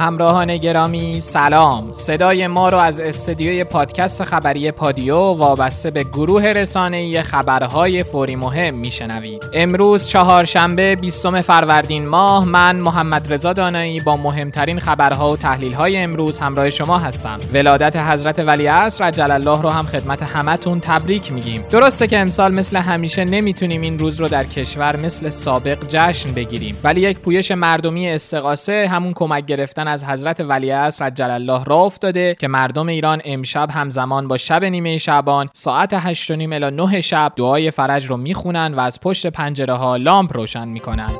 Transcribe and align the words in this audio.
همراهان 0.00 0.56
گرامی 0.56 1.20
سلام. 1.20 1.92
صدای 1.92 2.46
ما 2.46 2.68
رو 2.68 2.78
از 2.78 3.00
استدیوی 3.00 3.64
پادکست 3.64 4.24
خبری 4.24 4.70
پادیو 4.70 5.16
وابسته 5.16 5.90
به 5.90 6.04
گروه 6.04 6.42
رسانه‌ای 6.42 7.22
خبرهای 7.22 8.02
فوری 8.02 8.36
مهم 8.36 8.74
میشنوید. 8.74 9.44
امروز 9.54 10.08
چهارشنبه 10.08 10.96
20 10.96 11.40
فروردین 11.40 12.08
ماه 12.08 12.44
من 12.44 12.76
محمد 12.76 13.32
رضا 13.32 13.52
دانایی 13.52 14.00
با 14.00 14.16
مهمترین 14.16 14.80
خبرها 14.80 15.32
و 15.32 15.36
تحلیل‌های 15.36 15.96
امروز 15.96 16.38
همراه 16.38 16.70
شما 16.70 16.98
هستم. 16.98 17.40
ولادت 17.54 17.96
حضرت 17.96 18.38
ولیعصر 18.38 19.04
عجل 19.04 19.30
الله 19.30 19.62
رو 19.62 19.68
هم 19.68 19.86
خدمت 19.86 20.22
همتون 20.22 20.80
تبریک 20.80 21.32
میگیم. 21.32 21.64
درسته 21.70 22.06
که 22.06 22.18
امسال 22.18 22.54
مثل 22.54 22.76
همیشه 22.76 23.24
نمی‌تونیم 23.24 23.80
این 23.80 23.98
روز 23.98 24.20
رو 24.20 24.28
در 24.28 24.44
کشور 24.44 24.96
مثل 24.96 25.30
سابق 25.30 25.78
جشن 25.88 26.32
بگیریم 26.32 26.78
ولی 26.84 27.00
یک 27.00 27.18
پویش 27.18 27.50
مردمی 27.50 28.08
استقاسه 28.08 28.88
همون 28.88 29.12
کمک 29.12 29.46
گرفتن 29.46 29.89
از 29.90 30.04
حضرت 30.04 30.40
ولیعصر 30.40 31.04
عجل 31.04 31.30
الله 31.30 31.64
را 31.64 31.76
افتاده 31.76 32.36
که 32.40 32.48
مردم 32.48 32.88
ایران 32.88 33.22
امشب 33.24 33.70
همزمان 33.70 34.28
با 34.28 34.36
شب 34.36 34.64
نیمه 34.64 34.98
شعبان 34.98 35.50
ساعت 35.52 35.94
8 35.94 36.30
الی 36.30 36.46
9 36.46 37.00
شب 37.00 37.32
دعای 37.36 37.70
فرج 37.70 38.06
رو 38.06 38.16
می‌خونن 38.16 38.74
و 38.74 38.80
از 38.80 39.00
پشت 39.00 39.26
پنجره 39.26 39.74
ها 39.74 39.96
لامپ 39.96 40.36
روشن 40.36 40.68
می‌کنن. 40.68 41.10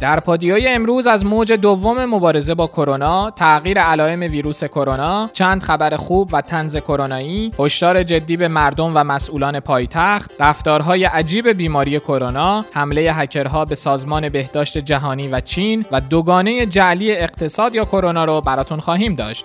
در 0.00 0.20
پادیوی 0.20 0.68
امروز 0.68 1.06
از 1.06 1.26
موج 1.26 1.52
دوم 1.52 2.04
مبارزه 2.04 2.54
با 2.54 2.66
کرونا، 2.66 3.30
تغییر 3.30 3.80
علائم 3.80 4.20
ویروس 4.20 4.64
کرونا، 4.64 5.30
چند 5.32 5.62
خبر 5.62 5.96
خوب 5.96 6.30
و 6.32 6.40
تنز 6.40 6.76
کرونایی، 6.76 7.50
هشدار 7.58 8.02
جدی 8.02 8.36
به 8.36 8.48
مردم 8.48 8.92
و 8.94 9.04
مسئولان 9.04 9.60
پایتخت، 9.60 10.30
رفتارهای 10.40 11.04
عجیب 11.04 11.48
بیماری 11.48 12.00
کرونا، 12.00 12.64
حمله 12.72 13.00
هکرها 13.00 13.64
به 13.64 13.74
سازمان 13.74 14.28
بهداشت 14.28 14.78
جهانی 14.78 15.28
و 15.28 15.40
چین 15.40 15.84
و 15.92 16.00
دوگانه 16.00 16.66
جعلی 16.66 17.12
اقتصاد 17.12 17.74
یا 17.74 17.84
کرونا 17.84 18.24
رو 18.24 18.40
براتون 18.40 18.80
خواهیم 18.80 19.14
داشت. 19.14 19.44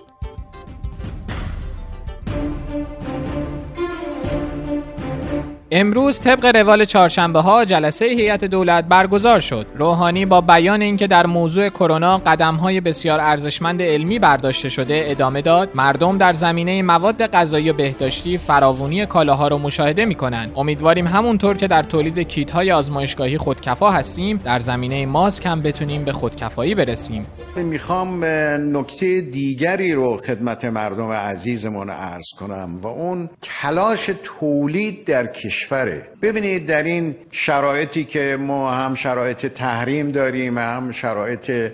امروز 5.74 6.20
طبق 6.20 6.46
روال 6.46 6.86
چهارشنبه 6.86 7.42
ها 7.42 7.66
جلسه 7.66 8.06
هیئت 8.06 8.46
دولت 8.46 8.86
برگزار 8.86 9.40
شد. 9.40 9.68
روحانی 9.76 10.26
با 10.26 10.42
بیان 10.42 10.82
اینکه 10.82 11.08
در 11.08 11.26
موضوع 11.26 11.70
کرونا 11.70 12.18
قدم 12.18 12.56
های 12.56 12.82
بسیار 12.82 13.20
ارزشمند 13.20 13.82
علمی 13.82 14.20
برداشته 14.20 14.70
شده 14.70 15.04
ادامه 15.08 15.42
داد. 15.42 15.70
مردم 15.76 16.18
در 16.18 16.34
زمینه 16.34 16.82
مواد 16.82 17.28
غذایی 17.28 17.70
و 17.70 17.74
بهداشتی 17.74 18.38
فراوانی 18.38 19.06
کالاها 19.06 19.48
رو 19.48 19.58
مشاهده 19.58 20.06
می 20.06 20.16
کنند. 20.16 20.52
امیدواریم 20.56 21.08
همونطور 21.08 21.58
که 21.58 21.68
در 21.68 21.84
تولید 21.84 22.20
کیت 22.20 22.52
های 22.52 22.72
آزمایشگاهی 22.72 23.38
خودکفا 23.38 23.92
هستیم، 23.92 24.38
در 24.38 24.60
زمینه 24.60 25.06
ماسک 25.06 25.46
هم 25.46 25.62
بتونیم 25.62 26.04
به 26.04 26.12
خودکفایی 26.12 26.76
برسیم. 26.76 27.28
می‌خوام 27.56 28.26
نکته 28.78 29.22
دیگری 29.22 29.94
رو 29.94 30.18
خدمت 30.18 30.66
مردم 30.66 31.12
عزیزمون 31.12 31.90
عرض 31.90 32.30
کنم 32.40 32.78
و 32.82 32.88
اون 32.88 33.30
تلاش 33.42 34.10
تولید 34.24 35.06
در 35.06 35.28
کشور 35.28 35.61
کشوره. 35.62 36.08
ببینید 36.22 36.66
در 36.66 36.84
این 36.84 37.16
شرایطی 37.32 38.04
که 38.04 38.38
ما 38.40 38.72
هم 38.72 38.96
شرایط 38.96 39.46
تحریم 39.46 40.12
داریم 40.12 40.58
هم 40.58 40.92
شرایط 40.92 41.72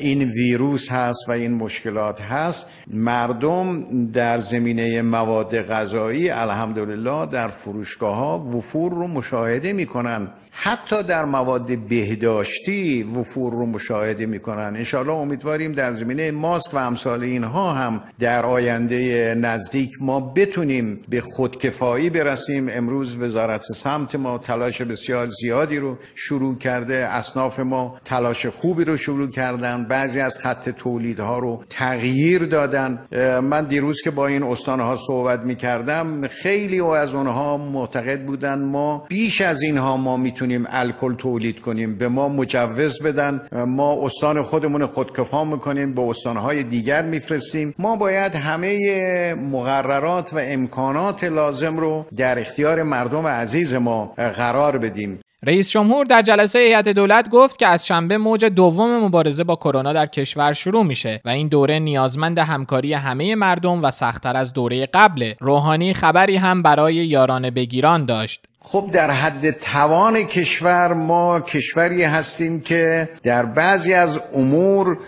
این 0.00 0.22
ویروس 0.22 0.92
هست 0.92 1.28
و 1.28 1.32
این 1.32 1.54
مشکلات 1.54 2.20
هست 2.20 2.66
مردم 2.86 3.84
در 4.12 4.38
زمینه 4.38 5.02
مواد 5.02 5.62
غذایی 5.62 6.30
الحمدلله 6.30 7.26
در 7.26 7.48
فروشگاه 7.48 8.16
ها 8.16 8.38
وفور 8.38 8.92
رو 8.92 9.06
مشاهده 9.06 9.72
می‌کنن. 9.72 10.28
حتی 10.60 11.02
در 11.02 11.24
مواد 11.24 11.78
بهداشتی 11.78 13.02
وفور 13.02 13.52
رو 13.52 13.66
مشاهده 13.66 14.26
می‌کنن. 14.26 14.76
انشاءالله 14.76 15.12
امیدواریم 15.12 15.72
در 15.72 15.92
زمینه 15.92 16.30
ماسک 16.30 16.74
و 16.74 16.76
امثال 16.76 17.22
اینها 17.22 17.72
هم 17.72 18.00
در 18.18 18.46
آینده 18.46 19.34
نزدیک 19.40 19.90
ما 20.00 20.20
بتونیم 20.20 21.00
به 21.08 21.20
خودکفایی 21.20 22.10
برسیم. 22.10 22.68
امروز 22.70 23.16
وزارت 23.16 23.62
سمت 23.62 24.14
ما 24.14 24.38
تلاش 24.38 24.82
بسیار 24.82 25.26
زیادی 25.26 25.78
رو 25.78 25.98
شروع 26.14 26.58
کرده. 26.58 26.96
اصناف 26.96 27.60
ما 27.60 28.00
تلاش 28.04 28.46
خوبی 28.46 28.84
رو 28.84 28.96
شروع 28.96 29.30
کردن. 29.30 29.84
بعضی 29.84 30.20
از 30.20 30.38
خط 30.38 30.68
تولیدها 30.68 31.38
رو 31.38 31.64
تغییر 31.70 32.44
دادن. 32.44 33.06
من 33.42 33.64
دیروز 33.64 34.00
که 34.02 34.10
با 34.10 34.26
این 34.26 34.42
استانها 34.42 34.96
صحبت 34.96 35.40
می‌کردم 35.40 36.28
خیلی 36.28 36.80
از 36.80 37.14
اونها 37.14 37.56
معتقد 37.56 38.24
بودن 38.26 38.58
ما 38.58 39.06
بیش 39.08 39.40
از 39.40 39.62
اینها 39.62 39.96
ما 39.96 40.16
می‌تونیم 40.16 40.47
بتونیم 40.48 40.66
الکل 40.70 41.14
تولید 41.14 41.60
کنیم. 41.60 41.94
به 41.98 42.08
ما 42.08 42.28
مجوز 42.28 43.02
بدن. 43.02 43.40
ما 43.66 44.06
استان 44.06 44.42
خودمون 44.42 44.86
خودکفا 44.86 45.44
می‌کنیم. 45.44 45.94
به 45.94 46.02
استانهای 46.02 46.62
دیگر 46.62 47.02
میفرستیم. 47.02 47.74
ما 47.78 47.96
باید 47.96 48.34
همه 48.34 49.34
مقررات 49.34 50.32
و 50.32 50.38
امکانات 50.42 51.24
لازم 51.24 51.76
رو 51.76 52.06
در 52.16 52.38
اختیار 52.38 52.82
مردم 52.82 53.26
عزیز 53.26 53.74
ما 53.74 54.14
قرار 54.16 54.78
بدیم. 54.78 55.20
رئیس 55.48 55.70
جمهور 55.70 56.04
در 56.04 56.22
جلسه 56.22 56.58
هیئت 56.58 56.88
دولت 56.88 57.28
گفت 57.28 57.58
که 57.58 57.66
از 57.66 57.86
شنبه 57.86 58.18
موج 58.18 58.44
دوم 58.44 59.04
مبارزه 59.04 59.44
با 59.44 59.56
کرونا 59.56 59.92
در 59.92 60.06
کشور 60.06 60.52
شروع 60.52 60.84
میشه 60.84 61.20
و 61.24 61.28
این 61.28 61.48
دوره 61.48 61.78
نیازمند 61.78 62.38
همکاری 62.38 62.92
همه 62.92 63.34
مردم 63.34 63.84
و 63.84 63.90
سختتر 63.90 64.36
از 64.36 64.52
دوره 64.52 64.86
قبل. 64.86 65.32
روحانی 65.40 65.94
خبری 65.94 66.36
هم 66.36 66.62
برای 66.62 66.94
یاران 66.94 67.50
بگیران 67.50 68.04
داشت. 68.04 68.44
خب 68.60 68.90
در 68.92 69.10
حد 69.10 69.50
توان 69.50 70.22
کشور 70.22 70.92
ما 70.92 71.40
کشوری 71.40 72.02
هستیم 72.02 72.60
که 72.60 73.08
در 73.22 73.44
بعضی 73.44 73.94
از 73.94 74.20
امور 74.34 74.98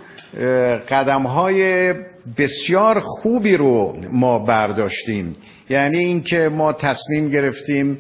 قدم 0.88 1.22
های 1.22 1.94
بسیار 2.38 3.00
خوبی 3.00 3.56
رو 3.56 3.96
ما 4.12 4.38
برداشتیم 4.38 5.36
یعنی 5.70 5.98
اینکه 5.98 6.48
ما 6.48 6.72
تصمیم 6.72 7.28
گرفتیم 7.28 7.98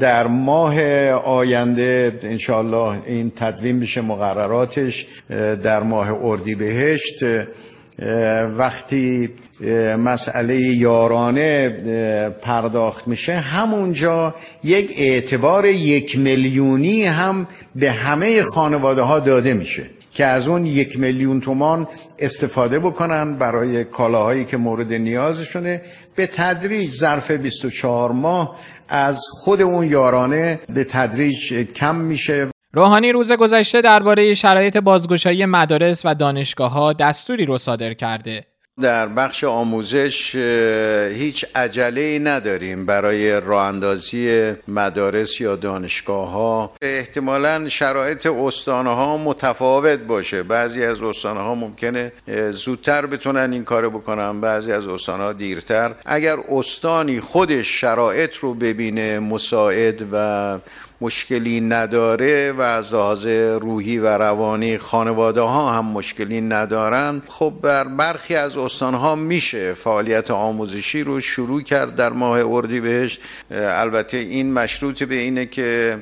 در 0.00 0.26
ماه 0.26 0.80
آینده 1.10 2.18
انشاءالله 2.22 3.02
این 3.06 3.32
تدوین 3.36 3.80
بشه 3.80 4.00
مقرراتش 4.00 5.06
در 5.62 5.82
ماه 5.82 6.24
اردیبهشت. 6.24 7.24
وقتی 8.58 9.30
مسئله 9.98 10.56
یارانه 10.60 11.68
پرداخت 12.42 13.08
میشه 13.08 13.36
همونجا 13.36 14.34
یک 14.64 14.94
اعتبار 14.98 15.66
یک 15.66 16.18
میلیونی 16.18 17.04
هم 17.04 17.46
به 17.76 17.90
همه 17.90 18.42
خانواده 18.42 19.02
ها 19.02 19.18
داده 19.18 19.54
میشه. 19.54 19.82
که 20.16 20.24
از 20.24 20.48
اون 20.48 20.66
یک 20.66 20.98
میلیون 20.98 21.40
تومان 21.40 21.88
استفاده 22.18 22.78
بکنن 22.78 23.34
برای 23.34 23.84
کالاهایی 23.84 24.44
که 24.44 24.56
مورد 24.56 24.92
نیازشونه 24.92 25.82
به 26.14 26.26
تدریج 26.26 26.94
ظرف 26.94 27.30
24 27.30 28.12
ماه 28.12 28.56
از 28.88 29.22
خود 29.30 29.62
اون 29.62 29.86
یارانه 29.86 30.60
به 30.74 30.84
تدریج 30.84 31.54
کم 31.54 31.96
میشه 31.96 32.48
روحانی 32.72 33.12
روز 33.12 33.32
گذشته 33.32 33.80
درباره 33.80 34.34
شرایط 34.34 34.76
بازگشایی 34.76 35.46
مدارس 35.46 36.02
و 36.04 36.14
دانشگاه 36.14 36.72
ها 36.72 36.92
دستوری 36.92 37.46
رو 37.46 37.58
صادر 37.58 37.94
کرده. 37.94 38.44
در 38.82 39.06
بخش 39.06 39.44
آموزش 39.44 40.34
هیچ 41.14 41.46
عجله 41.54 42.18
نداریم 42.18 42.86
برای 42.86 43.40
راه 43.40 43.64
اندازی 43.66 44.52
مدارس 44.68 45.40
یا 45.40 45.56
دانشگاه 45.56 46.30
ها 46.30 46.72
احتمالا 46.82 47.68
شرایط 47.68 48.26
استانه 48.26 48.90
ها 48.90 49.16
متفاوت 49.16 49.98
باشه. 49.98 50.42
بعضی 50.42 50.84
از 50.84 51.02
استانه 51.02 51.40
ها 51.40 51.54
ممکنه 51.54 52.12
زودتر 52.50 53.06
بتونن 53.06 53.52
این 53.52 53.64
کار 53.64 53.88
بکنن 53.88 54.40
بعضی 54.40 54.72
از 54.72 54.86
استانه 54.86 55.22
ها 55.22 55.32
دیرتر. 55.32 55.94
اگر 56.04 56.36
استانی 56.48 57.20
خودش 57.20 57.80
شرایط 57.80 58.34
رو 58.36 58.54
ببینه 58.54 59.18
مساعد 59.18 60.04
و 60.12 60.58
مشکلی 61.00 61.60
نداره 61.60 62.52
و 62.52 62.60
از 62.60 62.94
لحاظ 62.94 63.26
روحی 63.60 63.98
و 63.98 64.06
روانی 64.06 64.78
خانواده 64.78 65.40
ها 65.40 65.72
هم 65.72 65.84
مشکلی 65.84 66.40
ندارن. 66.40 67.22
خب 67.28 67.52
بر 67.62 67.84
برخی 67.84 68.34
از 68.34 68.56
استانها 68.56 69.14
میشه 69.14 69.74
فعالیت 69.74 70.30
آموزشی 70.30 71.02
رو 71.02 71.20
شروع 71.20 71.62
کرد 71.62 71.96
در 71.96 72.08
ماه 72.08 72.38
اردیبهشت. 72.46 73.20
البته 73.50 74.16
این 74.16 74.52
مشروط 74.52 75.02
به 75.02 75.14
اینه 75.14 75.46
که 75.46 75.98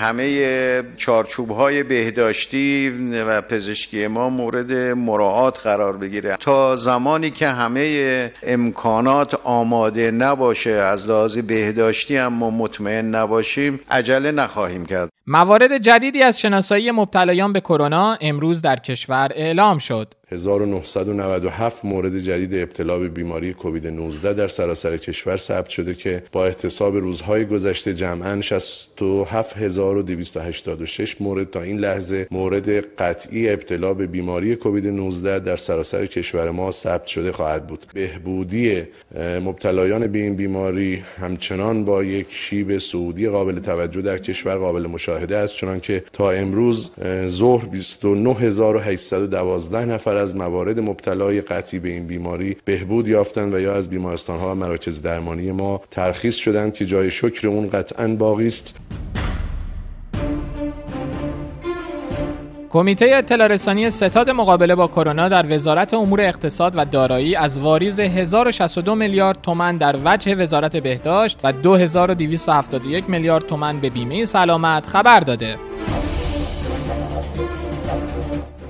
همه 0.00 0.82
چارچوب 0.96 1.50
های 1.50 1.82
بهداشتی 1.82 2.90
و 3.28 3.42
پزشکی 3.42 4.06
ما 4.06 4.28
مورد 4.28 4.72
مراعات 4.96 5.60
قرار 5.60 5.96
بگیره. 5.96 6.36
تا 6.40 6.76
زمانی 6.76 7.30
که 7.30 7.48
همه 7.48 8.32
امکانات 8.42 9.40
آماده 9.44 10.10
نباشه 10.10 10.70
از 10.70 11.08
لحاظ 11.08 11.38
بهداشتی 11.38 12.16
هم 12.16 12.32
ما 12.32 12.50
مطمئن 12.50 13.14
نباشیم 13.14 13.80
عجله 13.90 14.32
نخواهیم 14.40 14.86
کرد 14.86 15.10
موارد 15.26 15.78
جدیدی 15.78 16.22
از 16.22 16.40
شناسایی 16.40 16.90
مبتلایان 16.90 17.52
به 17.52 17.60
کرونا 17.60 18.18
امروز 18.20 18.62
در 18.62 18.76
کشور 18.76 19.28
اعلام 19.34 19.78
شد. 19.78 20.14
1997 20.32 21.84
مورد 21.84 22.18
جدید 22.18 22.54
ابتلا 22.54 22.98
به 22.98 23.08
بیماری 23.08 23.54
کووید 23.54 23.86
19 23.86 24.32
در 24.32 24.46
سراسر 24.46 24.96
کشور 24.96 25.36
ثبت 25.36 25.68
شده 25.68 25.94
که 25.94 26.22
با 26.32 26.46
احتساب 26.46 26.96
روزهای 26.96 27.44
گذشته 27.44 27.94
جمعا 27.94 28.40
67286 28.40 31.20
مورد 31.20 31.50
تا 31.50 31.62
این 31.62 31.78
لحظه 31.78 32.26
مورد 32.30 32.68
قطعی 32.68 33.48
ابتلا 33.48 33.94
به 33.94 34.06
بیماری 34.06 34.56
کووید 34.56 34.86
19 34.86 35.38
در 35.38 35.56
سراسر 35.56 36.06
کشور 36.06 36.50
ما 36.50 36.70
ثبت 36.70 37.06
شده 37.06 37.32
خواهد 37.32 37.66
بود. 37.66 37.86
بهبودی 37.94 38.82
مبتلایان 39.44 40.06
به 40.06 40.18
این 40.18 40.36
بیماری 40.36 41.02
همچنان 41.20 41.84
با 41.84 42.04
یک 42.04 42.26
شیب 42.30 42.78
سعودی 42.78 43.28
قابل 43.28 43.58
توجه 43.58 44.02
در 44.02 44.18
کشور 44.18 44.56
قابل 44.56 44.86
مشاهده 44.86 45.36
است 45.36 45.54
چنانکه 45.54 46.04
تا 46.12 46.30
امروز 46.30 46.90
ظهر 47.26 47.66
29812 47.66 49.84
نفر 49.84 50.15
از 50.16 50.36
موارد 50.36 50.80
مبتلای 50.80 51.40
قطعی 51.40 51.80
به 51.80 51.88
این 51.88 52.06
بیماری 52.06 52.56
بهبود 52.64 53.08
یافتند 53.08 53.54
و 53.54 53.60
یا 53.60 53.74
از 53.74 53.88
بیمارستان 53.88 54.38
ها 54.38 54.52
و 54.52 54.54
مراکز 54.54 55.02
درمانی 55.02 55.52
ما 55.52 55.80
ترخیص 55.90 56.36
شدند 56.36 56.74
که 56.74 56.86
جای 56.86 57.10
شکر 57.10 57.48
اون 57.48 57.70
قطعا 57.70 58.08
باقی 58.08 58.46
است 58.46 58.74
کمیته 62.76 63.10
اطلاع 63.14 63.48
رسانی 63.48 63.90
ستاد 63.90 64.30
مقابله 64.30 64.74
با 64.74 64.86
کرونا 64.86 65.28
در 65.28 65.54
وزارت 65.54 65.94
امور 65.94 66.20
اقتصاد 66.20 66.72
و 66.76 66.84
دارایی 66.84 67.36
از 67.36 67.58
واریز 67.58 68.00
1062 68.00 68.94
میلیارد 68.94 69.38
تومان 69.42 69.76
در 69.76 69.96
وجه 70.04 70.34
وزارت 70.34 70.76
بهداشت 70.76 71.38
و 71.44 71.52
2271 71.52 73.10
میلیارد 73.10 73.46
تومان 73.46 73.80
به 73.80 73.90
بیمه 73.90 74.24
سلامت 74.24 74.86
خبر 74.86 75.20
داده. 75.20 75.56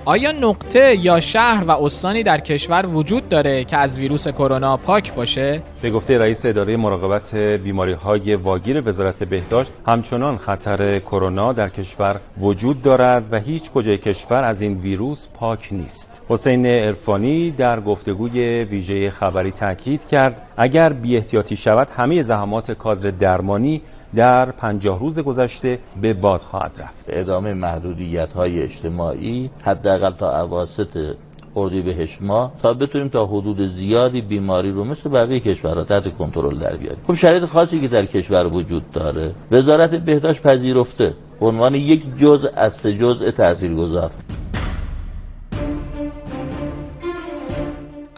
آیا 0.08 0.32
نقطه 0.32 0.96
یا 0.96 1.20
شهر 1.20 1.64
و 1.64 1.70
استانی 1.70 2.22
در 2.22 2.40
کشور 2.40 2.86
وجود 2.86 3.28
داره 3.28 3.64
که 3.64 3.76
از 3.76 3.98
ویروس 3.98 4.28
کرونا 4.28 4.76
پاک 4.76 5.14
باشه؟ 5.14 5.62
به 5.82 5.90
گفته 5.90 6.18
رئیس 6.18 6.46
اداره 6.46 6.76
مراقبت 6.76 7.34
بیماری 7.34 7.92
های 7.92 8.34
واگیر 8.34 8.88
وزارت 8.88 9.24
بهداشت 9.24 9.72
همچنان 9.86 10.38
خطر 10.38 10.98
کرونا 10.98 11.52
در 11.52 11.68
کشور 11.68 12.20
وجود 12.40 12.82
دارد 12.82 13.28
و 13.32 13.40
هیچ 13.40 13.70
کجای 13.70 13.98
کشور 13.98 14.44
از 14.44 14.62
این 14.62 14.78
ویروس 14.78 15.28
پاک 15.34 15.68
نیست. 15.72 16.22
حسین 16.28 16.66
عرفانی 16.66 17.50
در 17.50 17.80
گفتگوی 17.80 18.64
ویژه 18.64 19.10
خبری 19.10 19.50
تاکید 19.50 20.06
کرد 20.06 20.42
اگر 20.56 20.92
بی 20.92 21.16
احتیاطی 21.16 21.56
شود 21.56 21.88
همه 21.96 22.22
زحمات 22.22 22.72
کادر 22.72 23.10
درمانی 23.10 23.82
در 24.16 24.50
پنجاه 24.50 25.00
روز 25.00 25.18
گذشته 25.18 25.78
به 26.02 26.14
باد 26.14 26.40
خواهد 26.40 26.72
رفت. 26.78 27.06
ادامه 27.08 27.54
محدودیت 27.54 28.32
های 28.32 28.62
اجتماعی 28.62 29.50
حداقل 29.62 30.10
تا 30.10 30.40
اواسط 30.40 31.14
اردیبهشت 31.56 32.22
ماه 32.22 32.52
تا 32.62 32.74
بتونیم 32.74 33.08
تا 33.08 33.26
حدود 33.26 33.72
زیادی 33.72 34.20
بیماری 34.20 34.70
رو 34.72 34.84
مثل 34.84 35.10
بقیه 35.10 35.40
کشورها 35.40 35.84
تحت 35.84 36.16
کنترل 36.16 36.58
در 36.58 36.76
بیاریم. 36.76 37.02
خب 37.06 37.14
شرایط 37.14 37.44
خاصی 37.44 37.80
که 37.80 37.88
در 37.88 38.06
کشور 38.06 38.46
وجود 38.46 38.90
داره 38.92 39.34
وزارت 39.50 39.90
بهداشت 39.90 40.42
پذیرفته. 40.42 41.14
عنوان 41.40 41.74
یک 41.74 42.16
جزء 42.16 42.48
از 42.56 42.72
سه 42.72 42.92
جزء 42.92 43.30
تاثیرگذار. 43.30 44.10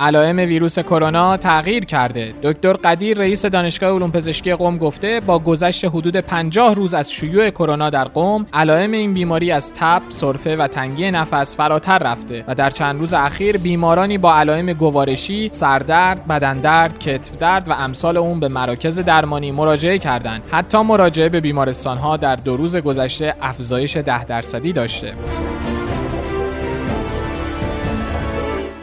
علائم 0.00 0.36
ویروس 0.36 0.78
کرونا 0.78 1.36
تغییر 1.36 1.84
کرده. 1.84 2.34
دکتر 2.42 2.72
قدیر 2.72 3.18
رئیس 3.18 3.46
دانشگاه 3.46 3.92
علوم 3.92 4.10
پزشکی 4.10 4.54
قم 4.54 4.78
گفته 4.78 5.20
با 5.20 5.38
گذشت 5.38 5.84
حدود 5.84 6.16
50 6.16 6.74
روز 6.74 6.94
از 6.94 7.12
شیوع 7.12 7.50
کرونا 7.50 7.90
در 7.90 8.04
قم، 8.04 8.46
علائم 8.52 8.92
این 8.92 9.14
بیماری 9.14 9.52
از 9.52 9.72
تب، 9.74 10.02
سرفه 10.08 10.56
و 10.56 10.66
تنگی 10.66 11.10
نفس 11.10 11.56
فراتر 11.56 11.98
رفته 11.98 12.44
و 12.48 12.54
در 12.54 12.70
چند 12.70 13.00
روز 13.00 13.14
اخیر 13.14 13.58
بیمارانی 13.58 14.18
با 14.18 14.34
علائم 14.34 14.72
گوارشی، 14.72 15.48
سردرد، 15.52 16.26
بدن 16.26 16.58
درد، 16.58 16.98
کتف 16.98 17.38
درد 17.38 17.68
و 17.68 17.72
امثال 17.72 18.16
اون 18.16 18.40
به 18.40 18.48
مراکز 18.48 19.00
درمانی 19.00 19.52
مراجعه 19.52 19.98
کردند. 19.98 20.42
حتی 20.50 20.78
مراجعه 20.78 21.28
به 21.28 21.40
بیمارستان 21.40 21.98
ها 21.98 22.16
در 22.16 22.36
دو 22.36 22.56
روز 22.56 22.76
گذشته 22.76 23.34
افزایش 23.40 23.96
10 23.96 24.24
درصدی 24.24 24.72
داشته. 24.72 25.12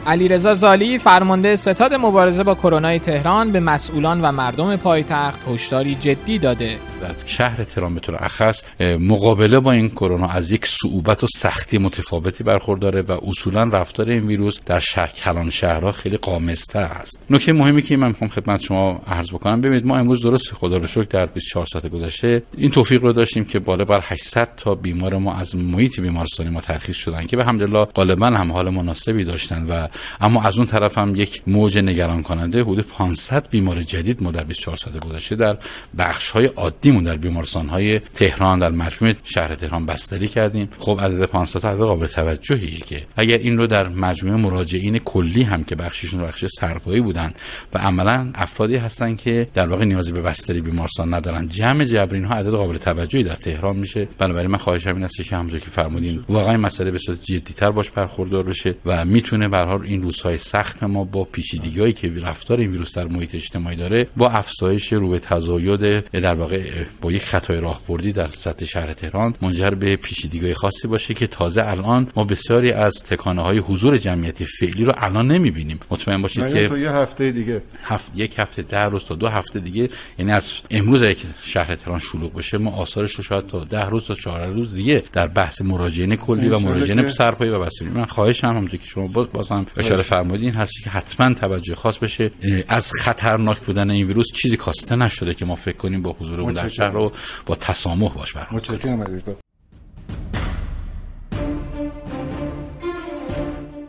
علیرضا 0.06 0.54
زالی 0.54 0.98
فرمانده 0.98 1.56
ستاد 1.56 1.94
مبارزه 1.94 2.42
با 2.44 2.54
کرونا 2.54 2.98
تهران 2.98 3.52
به 3.52 3.60
مسئولان 3.60 4.20
و 4.20 4.32
مردم 4.32 4.76
پایتخت 4.76 5.48
هشداری 5.48 5.94
جدی 5.94 6.38
داده. 6.38 6.76
در 7.00 7.14
شهر 7.26 7.64
تهران 7.64 7.94
به 7.94 8.00
طور 8.00 8.16
اخص 8.18 8.62
مقابله 8.80 9.60
با 9.60 9.72
این 9.72 9.88
کرونا 9.88 10.28
از 10.28 10.50
یک 10.50 10.66
صعوبت 10.66 11.24
و 11.24 11.26
سختی 11.36 11.78
متفاوتی 11.78 12.44
برخورداره 12.44 13.02
و 13.02 13.18
اصولا 13.22 13.62
رفتار 13.62 14.10
این 14.10 14.26
ویروس 14.26 14.60
در 14.66 14.78
شهر 14.78 15.06
کلان 15.06 15.50
شهرها 15.50 15.92
خیلی 15.92 16.16
قامزتر 16.16 16.84
است. 16.84 17.22
نکته 17.30 17.52
مهمی 17.52 17.82
که 17.82 17.96
من 17.96 18.08
می‌خوام 18.08 18.30
خدمت 18.30 18.60
شما 18.60 19.00
عرض 19.06 19.30
بکنم 19.30 19.60
ببینید 19.60 19.86
ما 19.86 19.96
امروز 19.96 20.22
درست 20.22 20.54
خدا 20.54 20.76
رو 20.76 20.86
شکر 20.86 21.02
در 21.10 21.26
24 21.26 21.66
ساعت 21.66 21.86
گذشته 21.86 22.42
این 22.56 22.70
توفیق 22.70 23.02
رو 23.02 23.12
داشتیم 23.12 23.44
که 23.44 23.58
بالا 23.58 23.84
بر 23.84 24.00
800 24.02 24.48
تا 24.56 24.74
بیمار 24.74 25.16
ما 25.16 25.34
از 25.34 25.56
محیط 25.56 26.00
بیمارستانی 26.00 26.50
ما 26.50 26.60
ترخیص 26.60 26.96
شدن 26.96 27.26
که 27.26 27.36
به 27.36 27.42
الحمدلله 27.42 27.84
غالبا 27.84 28.26
هم 28.26 28.52
حال 28.52 28.70
مناسبی 28.70 29.24
داشتن 29.24 29.66
و 29.68 29.88
اما 30.20 30.42
از 30.42 30.56
اون 30.56 30.66
طرف 30.66 30.98
هم 30.98 31.16
یک 31.16 31.42
موج 31.46 31.78
نگران 31.78 32.22
کننده 32.22 32.62
حدود 32.62 32.86
500 32.86 33.50
بیمار 33.50 33.82
جدید 33.82 34.22
ما 34.22 34.30
در 34.30 34.44
24 34.44 34.76
ساعت 34.76 35.00
گذشته 35.00 35.36
در 35.36 35.56
بخش 35.98 36.30
های 36.30 36.46
عادیمون 36.46 37.04
در 37.04 37.16
بیمارستان 37.16 37.68
های 37.68 37.98
تهران 37.98 38.58
در 38.58 38.70
مجموع 38.70 39.12
شهر 39.24 39.54
تهران 39.54 39.86
بستری 39.86 40.28
کردیم. 40.28 40.68
خب 40.78 41.00
عدد 41.02 41.24
500 41.24 41.66
عدد 41.66 41.78
قابل 41.78 42.06
توجهیه 42.06 42.78
که 42.78 43.02
اگر 43.16 43.38
این 43.38 43.58
رو 43.58 43.66
در 43.66 43.88
مجموعه 43.88 44.36
مراجعین 44.36 44.98
کلی 44.98 45.42
هم 45.42 45.64
که 45.64 45.74
بخششون 45.74 46.22
بخش 46.22 46.44
سرپایی 46.44 47.00
بودن 47.00 47.32
و 47.74 47.78
عملا 47.78 48.30
افرادی 48.34 48.76
هستن 48.76 49.14
که 49.14 49.48
در 49.54 49.68
واقع 49.68 49.84
نیازی 49.84 50.12
به 50.12 50.20
بستری 50.20 50.60
بیمارستان 50.60 51.14
ندارن 51.14 51.48
جمع 51.48 51.84
جبرین 51.84 52.24
ها 52.24 52.34
عدد 52.34 52.50
قابل 52.50 52.76
توجهی 52.76 53.22
در 53.22 53.34
تهران 53.34 53.76
میشه. 53.76 54.08
بنابراین 54.18 54.50
من 54.50 54.58
خواهشم 54.58 54.94
این 54.94 55.04
است 55.04 55.16
که 55.16 55.36
همونطور 55.36 55.58
که 55.58 55.70
فرمودین 55.70 56.24
واقعا 56.28 56.56
مسئله 56.56 56.90
به 56.90 56.98
صورت 56.98 57.22
جدیتر 57.22 57.70
باش 57.70 57.90
برخوردار 57.90 58.42
بشه 58.42 58.74
و 58.86 59.04
می‌تونه 59.04 59.48
به 59.48 59.56
این 59.86 60.02
روزهای 60.02 60.36
سخت 60.36 60.82
ما 60.82 61.04
با 61.04 61.24
پیچیدگی‌هایی 61.24 61.92
که 61.92 62.12
رفتار 62.22 62.58
این 62.58 62.70
ویروس 62.70 62.96
در 62.96 63.04
محیط 63.04 63.34
اجتماعی 63.34 63.76
داره 63.76 64.06
با 64.16 64.30
افزایش 64.30 64.92
رو 64.92 65.08
به 65.08 65.18
تزاید 65.18 66.10
در 66.10 66.34
واقع 66.34 66.84
با 67.00 67.12
یک 67.12 67.24
خطای 67.24 67.60
راهبردی 67.60 68.12
در 68.12 68.28
سطح 68.28 68.64
شهر 68.64 68.92
تهران 68.92 69.34
منجر 69.42 69.70
به 69.70 69.96
پیچیدگی‌های 69.96 70.54
خاصی 70.54 70.88
باشه 70.88 71.14
که 71.14 71.26
تازه 71.26 71.62
الان 71.64 72.08
ما 72.16 72.24
بسیاری 72.24 72.72
از 72.72 73.04
تکانه 73.04 73.42
های 73.42 73.58
حضور 73.58 73.96
جمعیتی 73.96 74.44
فعلی 74.44 74.84
رو 74.84 74.92
الان 74.96 75.26
نمی‌بینیم. 75.28 75.80
مطمئن 75.90 76.22
باشید 76.22 76.52
که 76.52 76.76
یه 76.78 76.90
هفته 76.90 77.32
دیگه؟ 77.32 77.62
هفت 77.82 78.12
یک 78.14 78.34
هفته 78.38 78.62
ده 78.62 78.84
روز 78.84 79.04
تا 79.04 79.14
دو 79.14 79.28
هفته 79.28 79.60
دیگه 79.60 79.88
یعنی 80.18 80.32
از 80.32 80.52
امروز 80.70 81.02
که 81.02 81.28
شهر 81.42 81.74
تهران 81.74 81.98
شلوغ 81.98 82.34
بشه 82.34 82.58
ما 82.58 82.70
آثارش 82.70 83.14
رو 83.14 83.24
شاید 83.24 83.46
تا 83.46 83.64
ده 83.64 83.84
روز 83.84 84.04
تا 84.04 84.14
چهار 84.14 84.46
روز 84.46 84.74
دیگه 84.74 85.02
در 85.12 85.26
بحث 85.26 85.62
مراجعین 85.62 86.16
کلی 86.16 86.48
و 86.48 86.58
مراجعین 86.58 87.10
سرپایی 87.10 87.50
و 87.50 87.60
بس 87.60 87.82
من 87.82 88.04
خواهشم 88.04 88.48
همونطور 88.48 88.80
که 88.80 88.86
شما 88.86 89.06
باز 89.06 89.26
بازم 89.32 89.66
اشاره 89.76 90.02
فرمودین 90.02 90.54
هست 90.54 90.82
که 90.84 90.90
حتما 90.90 91.34
توجه 91.34 91.74
خاص 91.74 91.98
بشه 91.98 92.30
از 92.68 92.92
خطرناک 93.02 93.58
بودن 93.58 93.90
این 93.90 94.06
ویروس 94.06 94.26
چیزی 94.34 94.56
کاسته 94.56 94.96
نشده 94.96 95.34
که 95.34 95.44
ما 95.44 95.54
فکر 95.54 95.76
کنیم 95.76 96.02
با 96.02 96.16
حضور 96.20 96.52
در 96.52 96.68
شهر 96.68 96.90
رو 96.90 97.12
با 97.46 97.54
تسامح 97.54 98.14
باش 98.14 98.32
برخورد 98.32 98.64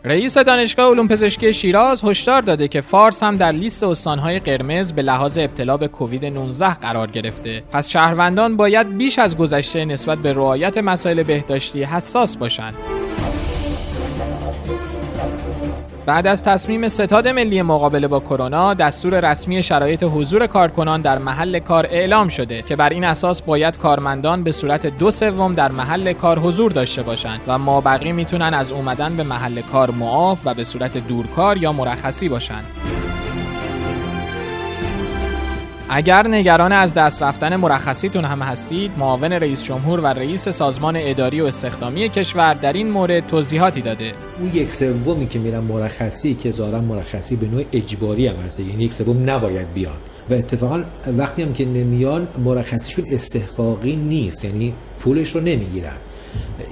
رئیس 0.04 0.38
دانشگاه 0.38 0.90
علوم 0.90 1.08
پزشکی 1.08 1.52
شیراز 1.52 2.04
هشدار 2.04 2.42
داده 2.42 2.68
که 2.68 2.80
فارس 2.80 3.22
هم 3.22 3.36
در 3.36 3.52
لیست 3.52 3.84
استانهای 3.84 4.38
قرمز 4.38 4.92
به 4.92 5.02
لحاظ 5.02 5.38
ابتلا 5.38 5.76
به 5.76 5.88
کووید 5.88 6.24
19 6.24 6.74
قرار 6.74 7.10
گرفته. 7.10 7.62
پس 7.72 7.88
شهروندان 7.88 8.56
باید 8.56 8.96
بیش 8.96 9.18
از 9.18 9.36
گذشته 9.36 9.84
نسبت 9.84 10.18
به 10.18 10.32
رعایت 10.32 10.78
مسائل 10.78 11.22
بهداشتی 11.22 11.82
حساس 11.82 12.36
باشند. 12.36 12.97
بعد 16.08 16.26
از 16.26 16.42
تصمیم 16.42 16.88
ستاد 16.88 17.28
ملی 17.28 17.62
مقابله 17.62 18.08
با 18.08 18.20
کرونا 18.20 18.74
دستور 18.74 19.30
رسمی 19.30 19.62
شرایط 19.62 20.02
حضور 20.02 20.46
کارکنان 20.46 21.00
در 21.00 21.18
محل 21.18 21.58
کار 21.58 21.86
اعلام 21.90 22.28
شده 22.28 22.62
که 22.62 22.76
بر 22.76 22.88
این 22.88 23.04
اساس 23.04 23.42
باید 23.42 23.78
کارمندان 23.78 24.42
به 24.42 24.52
صورت 24.52 24.86
دو 24.86 25.10
سوم 25.10 25.54
در 25.54 25.72
محل 25.72 26.12
کار 26.12 26.38
حضور 26.38 26.72
داشته 26.72 27.02
باشند 27.02 27.40
و 27.46 27.58
مابقی 27.58 28.12
می‌تونن 28.12 28.54
از 28.54 28.72
اومدن 28.72 29.16
به 29.16 29.22
محل 29.22 29.60
کار 29.60 29.90
معاف 29.90 30.38
و 30.44 30.54
به 30.54 30.64
صورت 30.64 30.98
دورکار 30.98 31.56
یا 31.56 31.72
مرخصی 31.72 32.28
باشند. 32.28 32.64
اگر 35.90 36.26
نگران 36.26 36.72
از 36.72 36.94
دست 36.94 37.22
رفتن 37.22 37.56
مرخصیتون 37.56 38.24
هم 38.24 38.42
هستید 38.42 38.90
معاون 38.98 39.32
رئیس 39.32 39.64
جمهور 39.64 40.00
و 40.00 40.06
رئیس 40.06 40.48
سازمان 40.48 40.96
اداری 40.98 41.40
و 41.40 41.44
استخدامی 41.44 42.08
کشور 42.08 42.54
در 42.54 42.72
این 42.72 42.90
مورد 42.90 43.26
توضیحاتی 43.26 43.80
داده. 43.80 44.12
اون 44.38 44.50
یک 44.54 44.72
سومی 44.72 45.28
که 45.28 45.38
میرن 45.38 45.58
مرخصی 45.58 46.34
که 46.34 46.50
ظاهرا 46.50 46.80
مرخصی 46.80 47.36
به 47.36 47.46
نوع 47.46 47.64
اجباری 47.72 48.26
هم 48.26 48.36
هست. 48.36 48.60
یعنی 48.60 48.84
یک 48.84 48.92
سوم 48.92 49.30
نباید 49.30 49.74
بیان. 49.74 49.94
و 50.30 50.34
اتفاقا 50.34 50.82
وقتی 51.16 51.42
هم 51.42 51.52
که 51.52 51.64
نمیان 51.64 52.28
مرخصیشون 52.44 53.04
استحقاقی 53.10 53.96
نیست. 53.96 54.44
یعنی 54.44 54.74
پولش 55.00 55.30
رو 55.30 55.40
نمی‌گیرن. 55.40 55.96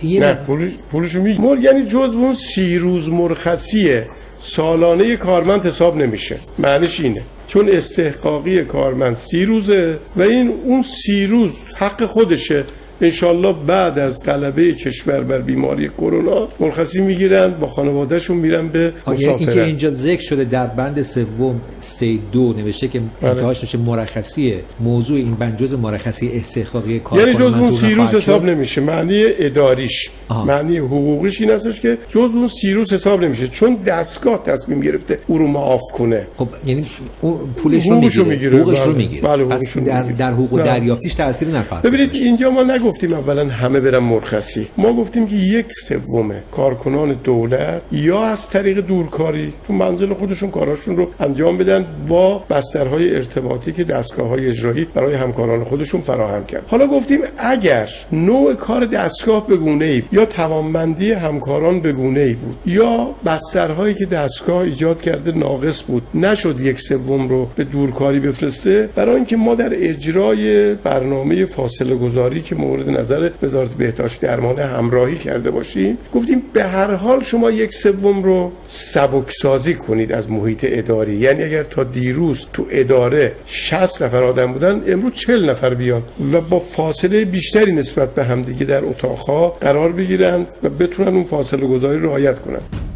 نه 0.03 0.35
پولش 0.35 0.71
پولشو 0.91 1.23
میگه 1.23 1.61
یعنی 1.61 1.83
جز 1.83 2.13
اون 2.15 2.35
سی 2.35 2.79
روز 2.79 3.09
مرخصیه 3.09 4.09
سالانه 4.39 5.17
کارمند 5.17 5.67
حساب 5.67 5.97
نمیشه. 5.97 6.39
معنیش 6.59 7.01
اینه. 7.01 7.23
چون 7.49 7.69
استحقاقی 7.69 8.65
کارمند 8.65 9.17
سی 9.17 9.45
روزه 9.45 9.99
و 10.17 10.23
این 10.23 10.49
اون 10.49 10.83
سی 10.83 11.27
روز 11.27 11.53
حق 11.77 12.05
خودشه. 12.05 12.65
انشالله 13.01 13.55
بعد 13.67 13.99
از 13.99 14.23
غلبه 14.23 14.73
کشور 14.73 15.21
بر 15.21 15.39
بیماری 15.39 15.89
کرونا 15.89 16.49
مرخصی 16.61 17.01
می‌گیرن 17.01 17.51
با 17.51 17.67
خانوادهشون 17.67 18.37
میرن 18.37 18.69
به 18.69 18.93
مسافرت 19.07 19.41
اینکه 19.41 19.65
اینجا 19.65 19.91
ذکر 19.91 20.23
شده 20.23 20.45
در 20.45 20.67
بند 20.67 21.03
سوم 21.03 21.61
سه 21.79 22.19
دو 22.33 22.53
نوشته 22.53 22.89
که 22.89 23.01
بله. 23.01 23.31
انتهاش 23.31 23.63
میشه 23.63 23.79
مرخصی 23.79 24.55
موضوع 24.81 25.17
این 25.17 25.35
بند 25.35 25.57
جز 25.57 25.75
مرخصی 25.75 26.31
استحقاقی 26.35 26.99
کار 26.99 27.21
یعنی 27.21 27.35
جز 27.35 27.41
اون 27.41 27.71
سی 27.71 27.95
روز 27.95 28.15
حساب 28.15 28.45
نمیشه 28.45 28.81
معنی 28.81 29.23
اداریش 29.39 30.11
آها. 30.29 30.45
معنی 30.45 30.79
حقوقیش 30.79 31.41
این 31.41 31.51
هستش 31.51 31.81
که 31.81 31.99
جز 32.09 32.31
اون 32.35 32.47
سی 32.47 32.73
روز 32.73 32.93
حساب 32.93 33.25
نمیشه 33.25 33.49
چون 33.49 33.75
دستگاه 33.75 34.43
تصمیم 34.45 34.81
گرفته 34.81 35.19
او 35.27 35.39
رو 35.39 35.47
معاف 35.47 35.83
کنه. 35.93 36.27
خب 36.37 36.49
یعنی 36.67 36.85
اون 37.21 37.39
پولش 37.57 37.87
رو 37.87 38.25
می‌گیره. 38.25 38.59
حقوقش 38.59 38.81
رو 38.81 38.97
می‌گیره. 38.97 39.23
بله 39.23 39.45
پس 39.45 39.79
در, 39.79 40.03
در 40.03 40.33
حقوق 40.33 40.63
دریافتیش 40.63 41.15
تأثیری 41.15 41.53
نخواهد 41.53 41.85
ببینید 41.85 42.15
اینجا 42.15 42.51
ما 42.51 42.63
نگفتیم 42.87 43.13
اولا 43.13 43.49
همه 43.49 43.81
برن 43.81 43.99
مرخصی. 43.99 44.69
ما 44.77 44.93
گفتیم 44.93 45.27
که 45.27 45.37
یک 45.37 45.67
سوم 45.73 46.35
کارکنان 46.53 47.13
دولت 47.25 47.83
یا 47.93 48.25
از 48.25 48.51
طریق 48.51 48.81
دورکاری 48.81 49.53
تو 49.67 49.73
منزل 49.73 50.15
خودشون 50.15 50.51
کاراشون 50.51 50.97
رو 50.97 51.11
انجام 51.21 51.59
بدن 51.59 51.87
با 52.09 52.39
بسترهای 52.39 53.17
ارتباطی 53.17 53.73
که 53.73 53.85
دستگاه 53.85 54.29
های 54.29 54.47
اجرایی 54.47 54.85
برای 54.85 55.15
همکاران 55.15 55.65
خودشون 55.65 56.01
فراهم 56.01 56.45
کرد 56.47 56.67
حالا 56.69 56.87
گفتیم 56.87 57.21
اگر 57.39 57.89
نوع 58.13 58.55
کار 58.55 58.87
دستگاه 58.87 59.47
به 59.47 59.57
گونه 59.57 59.85
ای 59.85 60.03
یا 60.13 60.25
توانمندی 60.25 61.13
همکاران 61.13 61.81
به 61.81 61.93
گونه 61.93 62.21
ای 62.21 62.33
بود 62.33 62.57
یا 62.67 63.15
بسترهایی 63.27 63.95
که 63.95 64.07
دستگاه 64.07 64.59
ایجاد 64.59 65.03
کرده 65.03 65.33
ناقص 65.33 65.83
بود 65.83 66.03
نشد 66.15 66.61
یک 66.61 66.81
سوم 66.81 67.29
رو 67.29 67.49
به 67.57 67.65
دورکاری 67.65 68.21
بفرسته 68.21 68.89
برای 68.95 69.15
اینکه 69.15 69.37
ما 69.37 69.55
در 69.55 69.71
اجرای 69.73 70.75
برنامه 70.75 71.45
فاصله 71.45 71.97
گذاری 71.97 72.43
که 72.43 72.55
نظر 72.83 73.31
وزارت 73.43 73.71
بهداشت 73.71 74.21
درمان 74.21 74.59
همراهی 74.59 75.19
کرده 75.19 75.51
باشیم. 75.51 75.99
گفتیم 76.13 76.43
به 76.53 76.65
هر 76.65 76.95
حال 76.95 77.25
شما 77.25 77.51
یک 77.51 77.75
سوم 77.75 78.23
رو 78.23 78.53
سبک 78.67 79.33
سازی 79.43 79.75
کنید 79.75 80.13
از 80.13 80.31
محیط 80.31 80.67
اداری. 80.69 81.17
یعنی 81.17 81.43
اگر 81.43 81.63
تا 81.63 81.85
دیروز 81.85 82.47
تو 82.53 82.67
اداره 82.71 83.33
60 83.47 84.03
نفر 84.03 84.23
آدم 84.23 84.53
بودن 84.53 84.83
امروز 84.87 85.13
40 85.13 85.51
نفر 85.51 85.75
بیان 85.75 86.03
و 86.33 86.41
با 86.41 86.59
فاصله 86.59 87.25
بیشتری 87.25 87.73
نسبت 87.73 88.15
به 88.15 88.25
همدیگه 88.25 88.65
در 88.65 88.85
اتاقها 88.85 89.49
قرار 89.49 89.93
بگیرند 89.93 90.47
و 90.63 90.69
بتونن 90.69 91.09
اون 91.09 91.25
فاصله 91.25 91.67
گذاری 91.67 92.03
رعایت 92.03 92.41
کنند. 92.41 92.96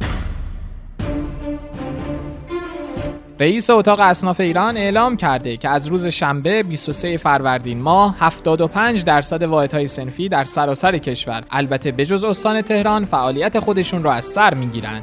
رئیس 3.40 3.70
اتاق 3.70 4.00
اصناف 4.00 4.40
ایران 4.40 4.76
اعلام 4.76 5.16
کرده 5.16 5.56
که 5.56 5.68
از 5.68 5.86
روز 5.86 6.06
شنبه 6.06 6.62
23 6.62 7.16
فروردین 7.16 7.80
ماه 7.80 8.16
75 8.18 9.04
درصد 9.04 9.42
واحدهای 9.42 9.86
سنفی 9.86 10.28
در 10.28 10.44
سراسر 10.44 10.98
کشور 10.98 11.40
البته 11.50 11.92
بجز 11.92 12.24
استان 12.24 12.62
تهران 12.62 13.04
فعالیت 13.04 13.58
خودشون 13.60 14.02
را 14.02 14.12
از 14.12 14.24
سر 14.24 14.54
می‌گیرند. 14.54 15.02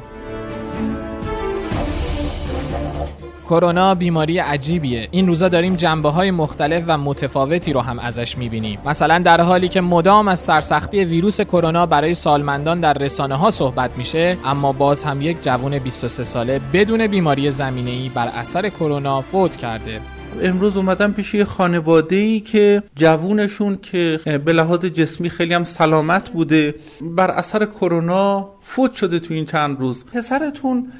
کرونا 3.50 3.94
بیماری 3.94 4.38
عجیبیه. 4.38 5.08
این 5.10 5.26
روزا 5.26 5.48
داریم 5.48 5.76
جنبه 5.76 6.10
های 6.10 6.30
مختلف 6.30 6.84
و 6.86 6.98
متفاوتی 6.98 7.72
رو 7.72 7.80
هم 7.80 7.98
ازش 7.98 8.38
می‌بینیم. 8.38 8.78
مثلا 8.86 9.18
در 9.18 9.40
حالی 9.40 9.68
که 9.68 9.80
مدام 9.80 10.28
از 10.28 10.40
سرسختی 10.40 11.04
ویروس 11.04 11.40
کرونا 11.40 11.86
برای 11.86 12.14
سالمندان 12.14 12.80
در 12.80 12.92
رسانه 12.92 13.34
ها 13.34 13.50
صحبت 13.50 13.90
میشه 13.96 14.36
اما 14.44 14.72
باز 14.72 15.02
هم 15.02 15.22
یک 15.22 15.42
جوان 15.42 15.78
23 15.78 16.24
ساله 16.24 16.60
بدون 16.72 17.06
بیماری 17.06 17.50
زمینه 17.50 17.90
ای 17.90 18.08
بر 18.08 18.26
اثر 18.26 18.68
کرونا 18.68 19.20
فوت 19.20 19.56
کرده. 19.56 20.00
امروز 20.42 20.76
اومدم 20.76 21.12
پیش 21.12 21.34
یه 21.34 21.44
خانواده 21.44 22.16
ای 22.16 22.40
که 22.40 22.82
جوونشون 22.96 23.78
که 23.82 24.20
به 24.44 24.52
لحاظ 24.52 24.84
جسمی 24.84 25.30
خیلی 25.30 25.54
هم 25.54 25.64
سلامت 25.64 26.28
بوده 26.28 26.74
بر 27.00 27.30
اثر 27.30 27.64
کرونا 27.64 28.48
فوت 28.62 28.94
شده 28.94 29.18
تو 29.18 29.34
این 29.34 29.46
چند 29.46 29.80
روز. 29.80 30.04
پسرتون 30.04 30.92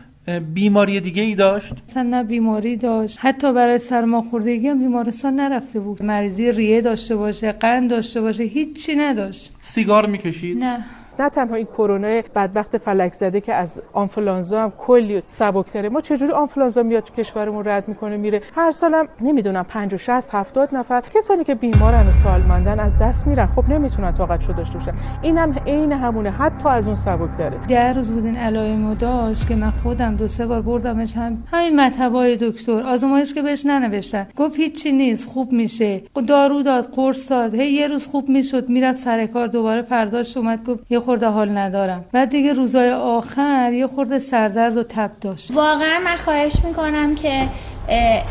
بیماری 0.54 1.00
دیگه 1.00 1.22
ای 1.22 1.34
داشت؟ 1.34 1.72
نه 1.96 2.24
بیماری 2.24 2.76
داشت 2.76 3.18
حتی 3.20 3.52
برای 3.52 3.78
سرماخوردگی 3.78 4.68
هم 4.68 4.78
بیمارستان 4.78 5.34
نرفته 5.34 5.80
بود 5.80 6.02
مریضی 6.02 6.52
ریه 6.52 6.80
داشته 6.80 7.16
باشه 7.16 7.52
قند 7.52 7.90
داشته 7.90 8.20
باشه 8.20 8.42
هیچی 8.42 8.96
نداشت 8.96 9.52
سیگار 9.60 10.06
می‌کشید؟ 10.06 10.58
نه 10.58 10.84
نه 11.20 11.28
تنها 11.28 11.54
این 11.54 11.66
کرونا 11.66 12.22
بدبخت 12.34 12.78
فلک 12.78 13.12
زده 13.12 13.40
که 13.40 13.54
از 13.54 13.82
آنفولانزا 13.92 14.62
هم 14.62 14.72
کلی 14.78 15.22
سبکتره. 15.26 15.88
ما 15.88 16.00
چجوری 16.00 16.32
آنفولانزا 16.32 16.82
میاد 16.82 17.02
تو 17.02 17.14
کشورمون 17.14 17.64
رد 17.64 17.88
می‌کنه 17.88 18.16
میره؟ 18.16 18.42
هر 18.56 18.70
سالم 18.70 19.08
نمی‌دونم 19.20 19.62
50 19.62 19.98
60 19.98 20.34
70 20.34 20.74
نفر 20.74 21.02
کسانی 21.14 21.44
که 21.44 21.54
بیمارن 21.54 22.08
و 22.08 22.12
سالمندن 22.12 22.80
از 22.80 22.98
دست 22.98 23.26
میرن. 23.26 23.46
خب 23.46 23.68
نمی‌تونن 23.68 24.12
طاقت 24.12 24.42
شو 24.42 24.52
داشته 24.52 24.78
باشن. 24.78 24.92
اینم 25.22 25.54
عین 25.66 25.92
همونه. 25.92 26.30
حتی 26.30 26.68
از 26.68 26.86
اون 26.86 26.94
سبکتره. 26.94 27.58
در 27.68 27.92
روز 27.92 28.10
بودین 28.10 28.36
علائمو 28.36 28.94
داشت 28.94 29.48
که 29.48 29.54
من 29.54 29.70
خودم 29.70 30.16
دو 30.16 30.28
سه 30.28 30.46
بار 30.46 30.62
بردمش 30.62 31.16
هم 31.16 31.44
همین 31.52 31.80
مطبای 31.80 32.36
دکتر. 32.36 32.82
آزمایش 32.82 33.34
که 33.34 33.42
بهش 33.42 33.66
ننوشتن. 33.66 34.28
گفت 34.36 34.56
هیچی 34.56 34.92
نیست 34.92 35.28
خوب 35.28 35.52
میشه. 35.52 36.02
دارو 36.28 36.62
داد 36.62 36.84
قرص 36.84 37.30
داد. 37.30 37.54
هی 37.54 37.72
یه 37.72 37.88
روز 37.88 38.06
خوب 38.06 38.28
می‌شد. 38.28 38.68
می‌رفت 38.68 39.00
سر 39.00 39.26
کار 39.26 39.46
دوباره 39.46 39.82
فرداش 39.82 40.36
اومد 40.36 40.64
گفت 40.64 40.80
یه 40.90 41.00
خورده 41.08 41.26
حال 41.26 41.58
ندارم. 41.58 42.04
بعد 42.12 42.28
دیگه 42.28 42.52
روزای 42.52 42.90
آخر 42.92 43.72
یه 43.72 43.86
خورده 43.86 44.18
سردرد 44.18 44.76
و 44.76 44.82
تب 44.82 45.10
داشت. 45.20 45.50
واقعا 45.54 45.98
من 46.04 46.16
خواهش 46.16 46.56
می‌کنم 46.64 47.14
که 47.14 47.48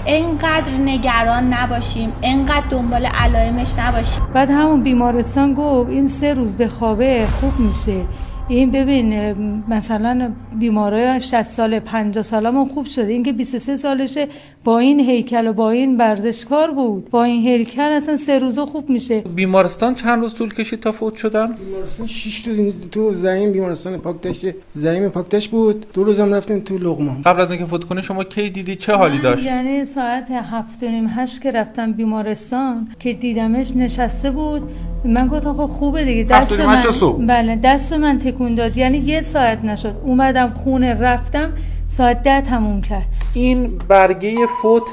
اینقدر 0.06 0.72
نگران 0.86 1.54
نباشیم 1.54 2.14
اینقدر 2.22 2.68
دنبال 2.70 3.06
علائمش 3.06 3.74
نباشیم. 3.80 4.24
بعد 4.34 4.50
همون 4.50 4.84
بیمارستان 4.84 5.54
گفت 5.54 5.90
این 5.90 6.08
سه 6.08 6.34
روز 6.34 6.56
به 6.56 6.68
خوابه 6.68 7.28
خوب 7.42 7.54
میشه. 7.60 8.02
این 8.50 8.72
ببین 8.72 9.34
مثلا 9.68 10.32
بیمارای 10.60 11.20
60 11.20 11.44
سال 11.44 11.80
50 11.80 12.24
سالمون 12.24 12.66
خوب 12.66 12.86
شده. 12.86 13.14
اینکه 13.14 13.32
23 13.32 13.78
سالشه 13.78 14.28
با 14.64 14.80
این 14.80 15.00
هیکل 15.00 15.48
و 15.48 15.54
با 15.54 15.72
این 15.72 15.98
ورزشکار 15.98 16.72
بود. 16.72 17.10
با 17.10 17.24
این 17.24 17.42
هیکل 17.48 17.82
اصلا 17.82 18.18
سه 18.18 18.40
روزه 18.40 18.66
خوب 18.66 18.90
میشه. 18.90 19.22
بیمارستان 19.22 19.96
چند 19.96 20.24
روز 20.24 20.36
طول 20.36 20.54
کشید 20.54 20.80
تا 20.80 20.92
فوت 20.92 21.16
شدن؟ 21.16 21.54
بیمارستان 21.54 22.08
6 22.08 22.48
روز 22.48 22.90
تو 22.92 23.14
زعیم 23.14 23.52
بیمارستان 23.52 23.98
پاکتش 23.98 24.46
زعیم 24.70 25.10
پاکتش 25.10 25.50
بود. 25.50 25.86
دو 25.94 26.04
روزم 26.04 26.34
رفتیم 26.34 26.60
تو 26.60 26.78
لقمان. 26.78 27.22
قبل 27.22 27.42
از 27.42 27.52
اینکه 27.52 27.66
فوت 27.66 27.84
کنه 27.84 28.02
شما 28.02 28.24
کی 28.24 28.50
دیدی؟ 28.50 28.76
چه 28.76 28.94
حالی 28.94 29.20
داشت؟ 29.20 29.46
یعنی 29.46 29.86
ساعت 29.86 30.32
7 30.32 30.84
و 30.84 30.88
نیم 30.88 31.08
8 31.08 31.42
که 31.42 31.52
رفتم 31.52 31.94
بیمارستان 31.94 32.88
که 33.00 33.14
دیدمش 33.14 33.76
نشسته 33.76 34.32
بود. 34.32 34.62
من 35.06 35.28
گفتم 35.28 35.54
خب 35.54 35.66
خوبه 35.66 36.06
دیگه. 36.06 36.24
دست 36.24 36.60
من 36.60 37.28
بله 37.28 37.60
دست 37.64 37.94
من 37.94 38.18
تکون 38.38 38.56
داد. 38.56 38.78
یعنی 38.78 38.98
یه 38.98 39.22
ساعت 39.22 39.64
نشد. 39.66 39.96
اومدم 40.04 40.50
خونه 40.50 40.94
رفتم. 40.94 41.54
ساعت 41.90 42.24
ده 42.24 42.42
تموم 42.42 42.82
کرد. 42.82 43.06
این 43.34 43.78
برگه 43.78 44.36
فوت 44.62 44.90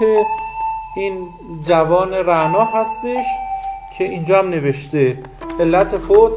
این 0.96 1.28
جوان 1.68 2.12
رعنا 2.12 2.64
هستش 2.64 3.24
که 3.98 4.04
اینجا 4.04 4.38
هم 4.38 4.48
نوشته. 4.48 5.18
علت 5.60 5.98
فوت 5.98 6.32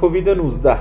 کووید 0.00 0.28
19 0.28 0.76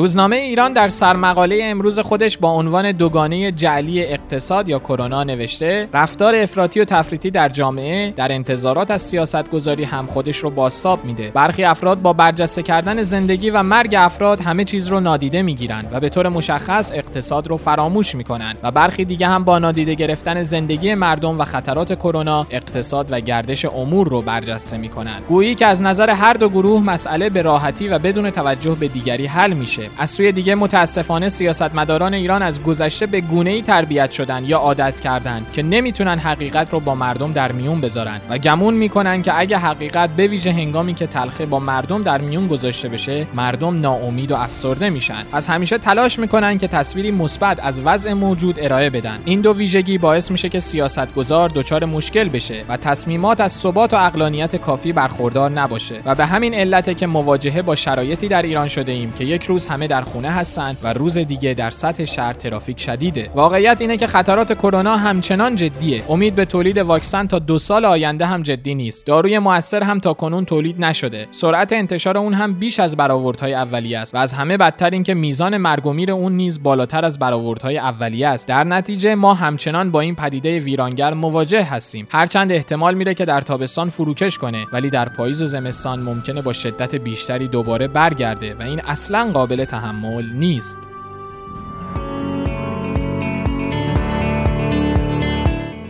روزنامه 0.00 0.36
ایران 0.36 0.72
در 0.72 0.88
سرمقاله 0.88 1.60
امروز 1.62 1.98
خودش 1.98 2.38
با 2.38 2.50
عنوان 2.50 2.92
دوگانه 2.92 3.52
جعلی 3.52 4.04
اقتصاد 4.04 4.68
یا 4.68 4.78
کرونا 4.78 5.24
نوشته 5.24 5.88
رفتار 5.94 6.34
افراطی 6.34 6.80
و 6.80 6.84
تفریطی 6.84 7.30
در 7.30 7.48
جامعه 7.48 8.10
در 8.10 8.32
انتظارات 8.32 8.90
از 8.90 9.02
سیاستگذاری 9.02 9.84
هم 9.84 10.06
خودش 10.06 10.36
رو 10.36 10.50
باستاب 10.50 11.04
میده. 11.04 11.30
برخی 11.34 11.64
افراد 11.64 12.02
با 12.02 12.12
برجسته 12.12 12.62
کردن 12.62 13.02
زندگی 13.02 13.50
و 13.50 13.62
مرگ 13.62 13.94
افراد 13.98 14.40
همه 14.40 14.64
چیز 14.64 14.88
رو 14.88 15.00
نادیده 15.00 15.42
می‌گیرند 15.42 15.88
و 15.92 16.00
به 16.00 16.08
طور 16.08 16.28
مشخص 16.28 16.92
اقتصاد 16.94 17.48
رو 17.48 17.56
فراموش 17.56 18.14
می‌کنند 18.14 18.56
و 18.62 18.70
برخی 18.70 19.04
دیگه 19.04 19.26
هم 19.26 19.44
با 19.44 19.58
نادیده 19.58 19.94
گرفتن 19.94 20.42
زندگی 20.42 20.94
مردم 20.94 21.40
و 21.40 21.44
خطرات 21.44 21.94
کرونا 21.94 22.46
اقتصاد 22.50 23.12
و 23.12 23.20
گردش 23.20 23.64
امور 23.64 24.08
رو 24.08 24.22
برجسته 24.22 24.76
می‌کنند 24.76 25.22
گویی 25.28 25.54
که 25.54 25.66
از 25.66 25.82
نظر 25.82 26.10
هر 26.10 26.32
دو 26.32 26.48
گروه 26.48 26.82
مسئله 26.82 27.30
به 27.30 27.42
راحتی 27.42 27.88
و 27.88 27.98
بدون 27.98 28.30
توجه 28.30 28.74
به 28.74 28.88
دیگری 28.88 29.26
حل 29.26 29.52
میشه. 29.52 29.89
از 29.98 30.10
سوی 30.10 30.32
دیگه 30.32 30.54
متاسفانه 30.54 31.28
سیاستمداران 31.28 32.14
ایران 32.14 32.42
از 32.42 32.62
گذشته 32.62 33.06
به 33.06 33.20
گونه 33.20 33.50
ای 33.50 33.62
تربیت 33.62 34.10
شدن 34.10 34.44
یا 34.44 34.58
عادت 34.58 35.00
کردند 35.00 35.46
که 35.52 35.62
نمی‌تونن 35.62 36.18
حقیقت 36.18 36.72
رو 36.72 36.80
با 36.80 36.94
مردم 36.94 37.32
در 37.32 37.52
میون 37.52 37.80
بذارن 37.80 38.20
و 38.30 38.38
گمون 38.38 38.74
می‌کنن 38.74 39.22
که 39.22 39.38
اگه 39.38 39.58
حقیقت 39.58 40.10
به 40.10 40.26
ویژه 40.26 40.52
هنگامی 40.52 40.94
که 40.94 41.06
تلخه 41.06 41.46
با 41.46 41.58
مردم 41.58 42.02
در 42.02 42.18
میون 42.20 42.46
گذاشته 42.46 42.88
بشه 42.88 43.26
مردم 43.34 43.80
ناامید 43.80 44.30
و 44.32 44.36
افسرده 44.36 44.90
میشن. 44.90 45.22
از 45.32 45.46
همیشه 45.46 45.78
تلاش 45.78 46.18
می‌کنن 46.18 46.58
که 46.58 46.68
تصویری 46.68 47.10
مثبت 47.10 47.60
از 47.62 47.80
وضع 47.84 48.12
موجود 48.12 48.58
ارائه 48.60 48.90
بدن. 48.90 49.18
این 49.24 49.40
دو 49.40 49.52
ویژگی 49.52 49.98
باعث 49.98 50.30
میشه 50.30 50.48
که 50.48 50.60
سیاستگزار 50.60 51.48
دچار 51.48 51.84
مشکل 51.84 52.28
بشه 52.28 52.64
و 52.68 52.76
تصمیمات 52.76 53.40
از 53.40 53.52
ثبات 53.52 53.94
و 53.94 53.96
اقلانیت 53.96 54.56
کافی 54.56 54.92
برخوردار 54.92 55.50
نباشه. 55.50 56.00
و 56.04 56.14
به 56.14 56.26
همین 56.26 56.54
علته 56.54 56.94
که 56.94 57.06
مواجهه 57.06 57.62
با 57.62 57.74
شرایطی 57.74 58.28
در 58.28 58.42
ایران 58.42 58.68
شده 58.68 58.92
ایم 58.92 59.12
که 59.12 59.24
یک 59.24 59.44
روز 59.44 59.66
همه 59.70 59.86
در 59.86 60.02
خونه 60.02 60.30
هستند 60.30 60.76
و 60.82 60.92
روز 60.92 61.18
دیگه 61.18 61.54
در 61.54 61.70
سطح 61.70 62.04
شهر 62.04 62.32
ترافیک 62.32 62.80
شدیده. 62.80 63.30
واقعیت 63.34 63.80
اینه 63.80 63.96
که 63.96 64.06
خطرات 64.06 64.52
کرونا 64.52 64.96
همچنان 64.96 65.56
جدیه. 65.56 66.02
امید 66.08 66.34
به 66.34 66.44
تولید 66.44 66.78
واکسن 66.78 67.26
تا 67.26 67.38
دو 67.38 67.58
سال 67.58 67.84
آینده 67.84 68.26
هم 68.26 68.42
جدی 68.42 68.74
نیست. 68.74 69.06
داروی 69.06 69.38
موثر 69.38 69.82
هم 69.82 69.98
تا 69.98 70.12
کنون 70.12 70.44
تولید 70.44 70.84
نشده. 70.84 71.28
سرعت 71.30 71.72
انتشار 71.72 72.18
اون 72.18 72.34
هم 72.34 72.52
بیش 72.52 72.80
از 72.80 72.96
برآوردهای 72.96 73.54
اولیه 73.54 73.98
است 73.98 74.14
و 74.14 74.18
از 74.18 74.32
همه 74.32 74.56
بدتر 74.56 74.90
اینکه 74.90 75.14
میزان 75.14 75.56
مرگ 75.56 75.86
و 75.86 75.92
میر 75.92 76.10
اون 76.10 76.32
نیز 76.32 76.62
بالاتر 76.62 77.04
از 77.04 77.18
برآوردهای 77.18 77.78
اولیه 77.78 78.28
است. 78.28 78.46
در 78.46 78.64
نتیجه 78.64 79.14
ما 79.14 79.34
همچنان 79.34 79.90
با 79.90 80.00
این 80.00 80.14
پدیده 80.14 80.58
ویرانگر 80.58 81.14
مواجه 81.14 81.64
هستیم. 81.64 82.06
هرچند 82.10 82.52
احتمال 82.52 82.94
میره 82.94 83.14
که 83.14 83.24
در 83.24 83.40
تابستان 83.40 83.88
فروکش 83.88 84.38
کنه 84.38 84.66
ولی 84.72 84.90
در 84.90 85.08
پاییز 85.08 85.42
و 85.42 85.46
زمستان 85.46 86.00
ممکنه 86.00 86.42
با 86.42 86.52
شدت 86.52 86.94
بیشتری 86.94 87.48
دوباره 87.48 87.88
برگرده 87.88 88.54
و 88.54 88.62
این 88.62 88.80
اصلا 88.80 89.30
قابل 89.32 89.59
تحمل 89.64 90.24
نیست 90.32 90.78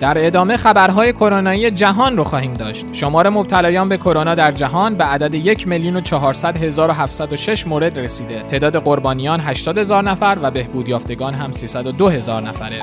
در 0.00 0.26
ادامه 0.26 0.56
خبرهای 0.56 1.12
کرونایی 1.12 1.70
جهان 1.70 2.16
رو 2.16 2.24
خواهیم 2.24 2.54
داشت. 2.54 2.86
شمار 2.92 3.28
مبتلایان 3.28 3.88
به 3.88 3.96
کرونا 3.96 4.34
در 4.34 4.52
جهان 4.52 4.94
به 4.94 5.04
عدد 5.04 5.34
یک 5.34 5.68
میلیون 5.68 5.96
و 5.96 6.00
و 6.90 6.92
مورد 7.66 7.98
رسیده. 7.98 8.42
تعداد 8.42 8.76
قربانیان 8.76 9.40
80 9.40 9.78
هزار 9.78 10.02
نفر 10.02 10.38
و 10.42 10.50
بهبود 10.50 10.88
یافتگان 10.88 11.34
هم 11.34 11.52
302 11.52 12.08
هزار 12.08 12.42
نفره. 12.42 12.82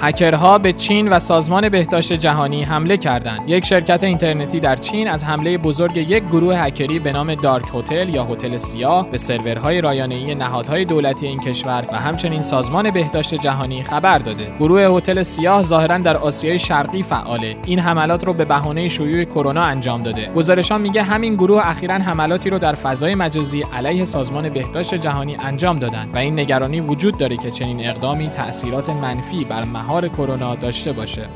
هکرها 0.00 0.58
به 0.58 0.72
چین 0.72 1.08
و 1.08 1.18
سازمان 1.18 1.68
بهداشت 1.68 2.12
جهانی 2.12 2.62
حمله 2.62 2.96
کردند. 2.96 3.40
یک 3.46 3.64
شرکت 3.64 4.04
اینترنتی 4.04 4.60
در 4.60 4.76
چین 4.76 5.08
از 5.08 5.24
حمله 5.24 5.58
بزرگ 5.58 5.96
یک 5.96 6.24
گروه 6.24 6.56
هکری 6.56 6.98
به 6.98 7.12
نام 7.12 7.34
دارک 7.34 7.64
هتل 7.74 8.08
یا 8.08 8.24
هتل 8.24 8.56
سیاه 8.56 9.10
به 9.10 9.18
سرورهای 9.18 9.80
رایانه‌ای 9.80 10.34
نهادهای 10.34 10.84
دولتی 10.84 11.26
این 11.26 11.40
کشور 11.40 11.84
و 11.92 11.96
همچنین 11.96 12.42
سازمان 12.42 12.90
بهداشت 12.90 13.34
جهانی 13.34 13.82
خبر 13.82 14.18
داده. 14.18 14.46
گروه 14.58 14.82
هتل 14.82 15.22
سیاه 15.22 15.62
ظاهرا 15.62 15.98
در 15.98 16.16
آسیای 16.16 16.58
شرقی 16.58 17.02
فعاله. 17.02 17.56
این 17.66 17.78
حملات 17.78 18.24
رو 18.24 18.32
به 18.32 18.44
بهانه 18.44 18.88
شیوع 18.88 19.24
کرونا 19.24 19.62
انجام 19.62 20.02
داده. 20.02 20.30
گزارشان 20.36 20.80
میگه 20.80 21.02
همین 21.02 21.34
گروه 21.34 21.68
اخیرا 21.68 21.94
حملاتی 21.94 22.50
رو 22.50 22.58
در 22.58 22.74
فضای 22.74 23.14
مجازی 23.14 23.64
علیه 23.72 24.04
سازمان 24.04 24.48
بهداشت 24.48 24.94
جهانی 24.94 25.36
انجام 25.40 25.78
دادند 25.78 26.14
و 26.14 26.18
این 26.18 26.40
نگرانی 26.40 26.80
وجود 26.80 27.18
داره 27.18 27.36
که 27.36 27.50
چنین 27.50 27.88
اقدامی 27.88 28.28
تأثیرات 28.28 28.90
منفی 28.90 29.44
بر 29.44 29.64
مهار 29.88 30.08
کرونا 30.08 30.54
داشته 30.54 30.92
باشه. 30.92 31.28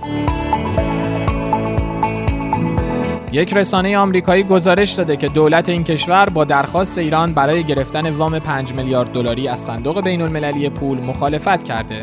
یک 3.33 3.55
رسانه 3.55 3.99
آمریکایی 3.99 4.43
گزارش 4.43 4.93
داده 4.93 5.17
که 5.17 5.29
دولت 5.29 5.69
این 5.69 5.85
کشور 5.85 6.27
با 6.27 6.45
درخواست 6.45 6.99
ایران 6.99 7.33
برای 7.33 7.65
گرفتن 7.65 8.11
وام 8.11 8.39
5 8.39 8.73
میلیارد 8.73 9.13
دلاری 9.13 9.49
از 9.49 9.61
صندوق 9.61 10.01
بین 10.05 10.23
المللی 10.23 10.71
پول 10.71 10.99
مخالفت 10.99 11.65
کرده. 11.65 12.03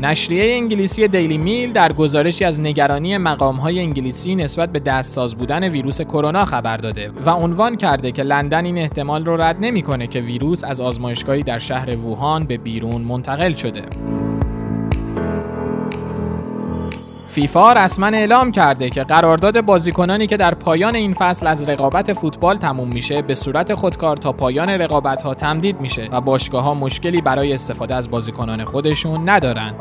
نشریه 0.00 0.54
انگلیسی 0.54 1.08
دیلی 1.08 1.38
میل 1.38 1.72
در 1.72 1.92
گزارشی 1.92 2.44
از 2.44 2.60
نگرانی 2.60 3.18
مقامهای 3.18 3.80
انگلیسی 3.80 4.34
نسبت 4.34 4.72
به 4.72 4.78
دستساز 4.78 5.34
بودن 5.34 5.64
ویروس 5.64 6.00
کرونا 6.00 6.44
خبر 6.44 6.76
داده 6.76 7.10
و 7.26 7.30
عنوان 7.30 7.76
کرده 7.76 8.12
که 8.12 8.22
لندن 8.22 8.64
این 8.64 8.78
احتمال 8.78 9.24
رو 9.24 9.40
رد 9.40 9.56
نمی‌کنه 9.60 10.06
که 10.06 10.20
ویروس 10.20 10.64
از 10.64 10.80
آزمایشگاهی 10.80 11.42
در 11.42 11.58
شهر 11.58 11.98
ووهان 11.98 12.46
به 12.46 12.56
بیرون 12.56 13.00
منتقل 13.00 13.54
شده. 13.54 13.82
فیفا 17.36 17.72
رسما 17.72 18.06
اعلام 18.06 18.52
کرده 18.52 18.90
که 18.90 19.04
قرارداد 19.04 19.60
بازیکنانی 19.60 20.26
که 20.26 20.36
در 20.36 20.54
پایان 20.54 20.94
این 20.94 21.14
فصل 21.14 21.46
از 21.46 21.68
رقابت 21.68 22.12
فوتبال 22.12 22.56
تموم 22.56 22.88
میشه 22.88 23.22
به 23.22 23.34
صورت 23.34 23.74
خودکار 23.74 24.16
تا 24.16 24.32
پایان 24.32 24.68
رقابت 24.68 25.22
ها 25.22 25.34
تمدید 25.34 25.80
میشه 25.80 26.08
و 26.12 26.20
باشگاه 26.20 26.64
ها 26.64 26.74
مشکلی 26.74 27.20
برای 27.20 27.52
استفاده 27.52 27.94
از 27.94 28.10
بازیکنان 28.10 28.64
خودشون 28.64 29.28
ندارن. 29.28 29.74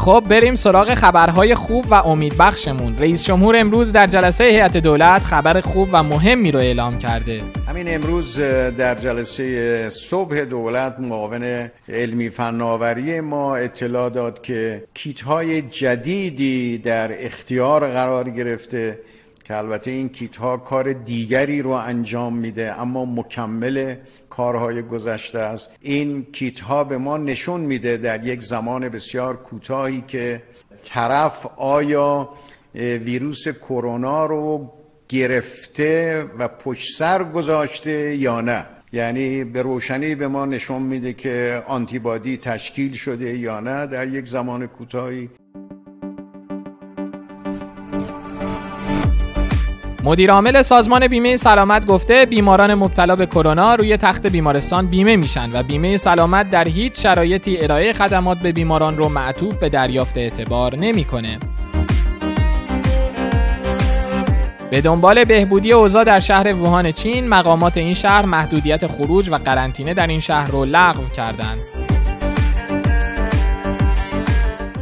خب 0.00 0.24
بریم 0.28 0.54
سراغ 0.54 0.94
خبرهای 0.94 1.54
خوب 1.54 1.86
و 1.90 1.94
امیدبخشمون. 1.94 2.96
رئیس 2.96 3.24
جمهور 3.24 3.56
امروز 3.56 3.92
در 3.92 4.06
جلسه 4.06 4.44
هیئت 4.44 4.76
دولت 4.76 5.22
خبر 5.22 5.60
خوب 5.60 5.88
و 5.92 6.02
مهمی 6.02 6.50
رو 6.50 6.58
اعلام 6.58 6.98
کرده. 6.98 7.40
همین 7.68 7.94
امروز 7.94 8.38
در 8.78 8.94
جلسه 8.94 9.90
صبح 9.90 10.44
دولت 10.44 10.96
معاون 10.98 11.70
علمی 11.88 12.30
فناوری 12.30 13.20
ما 13.20 13.56
اطلاع 13.56 14.10
داد 14.10 14.42
که 14.42 14.84
کیت 14.94 15.20
های 15.20 15.62
جدیدی 15.62 16.78
در 16.78 17.26
اختیار 17.26 17.86
قرار 17.88 18.30
گرفته. 18.30 18.98
که 19.50 19.56
البته 19.56 19.90
این 19.90 20.08
کیت 20.08 20.36
ها 20.36 20.56
کار 20.56 20.92
دیگری 20.92 21.62
رو 21.62 21.70
انجام 21.70 22.36
میده 22.36 22.80
اما 22.80 23.04
مکمل 23.04 23.94
کارهای 24.28 24.82
گذشته 24.82 25.38
است. 25.38 25.70
این 25.80 26.26
کیت 26.32 26.60
ها 26.60 26.84
به 26.84 26.98
ما 26.98 27.16
نشون 27.16 27.60
میده 27.60 27.96
در 27.96 28.26
یک 28.26 28.42
زمان 28.42 28.88
بسیار 28.88 29.36
کوتاهی 29.36 30.04
که 30.08 30.42
طرف 30.84 31.46
آیا 31.56 32.28
ویروس 32.74 33.48
کرونا 33.48 34.26
رو 34.26 34.72
گرفته 35.08 36.24
و 36.38 36.48
پشت 36.48 36.98
سر 36.98 37.24
گذاشته 37.24 38.16
یا 38.16 38.40
نه. 38.40 38.66
یعنی 38.92 39.44
به 39.44 39.62
روشنی 39.62 40.14
به 40.14 40.28
ما 40.28 40.46
نشون 40.46 40.82
میده 40.82 41.12
که 41.12 41.62
آنتیبادی 41.66 42.36
تشکیل 42.36 42.92
شده 42.92 43.38
یا 43.38 43.60
نه 43.60 43.86
در 43.86 44.08
یک 44.08 44.26
زمان 44.26 44.66
کوتاهی. 44.66 45.30
مدیر 50.04 50.30
عامل 50.30 50.62
سازمان 50.62 51.08
بیمه 51.08 51.36
سلامت 51.36 51.86
گفته 51.86 52.26
بیماران 52.26 52.74
مبتلا 52.74 53.16
به 53.16 53.26
کرونا 53.26 53.74
روی 53.74 53.96
تخت 53.96 54.26
بیمارستان 54.26 54.86
بیمه 54.86 55.16
میشن 55.16 55.50
و 55.52 55.62
بیمه 55.62 55.96
سلامت 55.96 56.50
در 56.50 56.68
هیچ 56.68 57.02
شرایطی 57.02 57.58
ارائه 57.58 57.92
خدمات 57.92 58.38
به 58.38 58.52
بیماران 58.52 58.96
رو 58.96 59.08
معطوف 59.08 59.54
به 59.54 59.68
دریافت 59.68 60.18
اعتبار 60.18 60.76
نمی‌کنه. 60.76 61.38
به 64.70 64.80
دنبال 64.80 65.24
بهبودی 65.24 65.72
اوضاع 65.72 66.04
در 66.04 66.20
شهر 66.20 66.54
ووهان 66.54 66.92
چین 66.92 67.28
مقامات 67.28 67.76
این 67.76 67.94
شهر 67.94 68.24
محدودیت 68.24 68.86
خروج 68.86 69.28
و 69.30 69.34
قرنطینه 69.34 69.94
در 69.94 70.06
این 70.06 70.20
شهر 70.20 70.50
رو 70.50 70.64
لغو 70.64 71.08
کردند. 71.16 71.79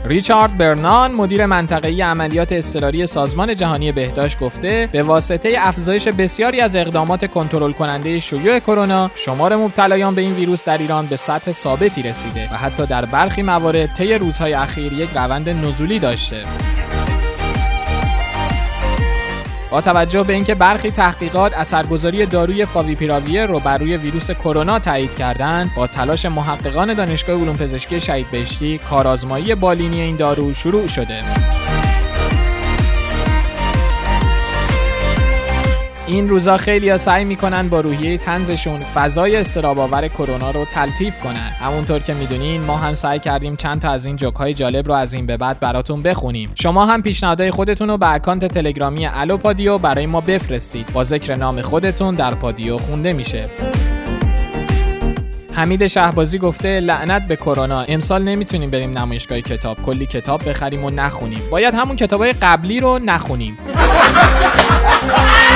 ریچارد 0.09 0.59
برنان 0.59 1.12
مدیر 1.12 1.47
منطقه‌ای 1.47 2.03
عملیات 2.03 2.53
اضطراری 2.53 3.07
سازمان 3.07 3.57
جهانی 3.57 3.92
بهداشت 3.92 4.38
گفته 4.38 4.88
به 4.92 5.03
واسطه 5.03 5.55
افزایش 5.59 6.09
بسیاری 6.09 6.61
از 6.61 6.77
اقدامات 6.77 7.31
کنترل 7.31 7.73
کننده 7.73 8.21
شیوع 8.21 8.59
کرونا 8.59 9.11
شمار 9.14 9.57
مبتلایان 9.57 10.14
به 10.14 10.21
این 10.21 10.33
ویروس 10.33 10.64
در 10.64 10.79
ایران 10.79 11.07
به 11.07 11.16
سطح 11.16 11.53
ثابتی 11.53 12.03
رسیده 12.03 12.49
و 12.53 12.57
حتی 12.57 12.87
در 12.87 13.05
برخی 13.05 13.42
موارد 13.42 13.94
طی 13.94 14.14
روزهای 14.14 14.55
اخیر 14.55 14.92
یک 14.92 15.11
روند 15.14 15.49
نزولی 15.49 15.99
داشته. 15.99 16.44
با 19.71 19.81
توجه 19.81 20.23
به 20.23 20.33
اینکه 20.33 20.55
برخی 20.55 20.91
تحقیقات 20.91 21.55
اثرگذاری 21.55 22.27
داروی 22.27 22.65
فاویپیراویر 22.65 23.47
رو 23.47 23.61
بر 23.61 23.79
روی 23.79 23.97
ویروس 23.97 24.31
کرونا 24.31 24.79
تایید 24.79 25.17
کردند 25.17 25.75
با 25.75 25.87
تلاش 25.87 26.27
محققان 26.27 26.95
دانشگاه 26.95 27.41
علوم 27.41 27.57
پزشکی 27.57 28.01
شهید 28.01 28.31
بهشتی 28.31 28.79
کارآزمایی 28.79 29.55
بالینی 29.55 30.01
این 30.01 30.17
دارو 30.17 30.55
شروع 30.55 30.89
شده. 30.89 31.23
این 36.09 36.29
روزا 36.29 36.57
خیلی 36.57 36.90
ها 36.90 36.97
سعی 36.97 37.25
می‌کنن 37.25 37.68
با 37.68 37.81
روحیه 37.81 38.18
طنزشون 38.19 38.81
فضای 38.94 39.37
استرس‌آور 39.37 40.09
کرونا 40.09 40.51
رو 40.51 40.64
تلطیف 40.64 41.18
کنن. 41.18 41.53
همونطور 41.61 41.99
که 41.99 42.14
می‌دونین 42.14 42.61
ما 42.61 42.77
هم 42.77 42.94
سعی 42.94 43.18
کردیم 43.18 43.57
چند 43.57 43.81
تا 43.81 43.90
از 43.90 44.07
این 44.07 44.16
جوک 44.16 44.35
های 44.35 44.55
جالب 44.55 44.87
رو 44.87 44.94
از 44.94 45.14
این 45.14 45.27
به 45.27 45.37
بعد 45.37 45.61
براتون 45.61 46.03
بخونیم. 46.03 46.51
شما 46.55 46.87
هم 46.87 47.03
پیشنهادهای 47.03 47.51
خودتون 47.51 47.88
رو 47.90 47.99
به 47.99 48.12
account 48.12 48.45
تلگرامی 48.44 49.07
الو 49.07 49.37
پادیو 49.37 49.79
برای 49.79 50.07
ما 50.07 50.21
بفرستید. 50.21 50.92
با 50.92 51.05
ذکر 51.05 51.35
نام 51.35 51.62
خودتون 51.62 52.14
در 52.14 52.35
پادیو 52.35 52.79
خونده 52.79 53.12
میشه. 53.12 53.44
حمید 55.53 55.87
شهبازی 55.87 56.38
گفته 56.38 56.81
لعنت 56.81 57.29
به 57.29 57.37
کرونا. 57.37 57.81
امسال 57.81 58.23
نمی‌تونیم 58.23 58.71
بریم 58.71 58.99
نمایشگاه 58.99 59.40
کتاب. 59.40 59.83
کلی 59.83 60.07
کتاب 60.07 60.49
بخریم 60.49 60.85
و 60.85 60.90
نخونیم. 60.90 61.42
باید 61.51 61.75
همون 61.75 61.97
کتابای 61.97 62.33
قبلی 62.33 62.81
رو 62.81 62.99
نخونیم. 62.99 63.59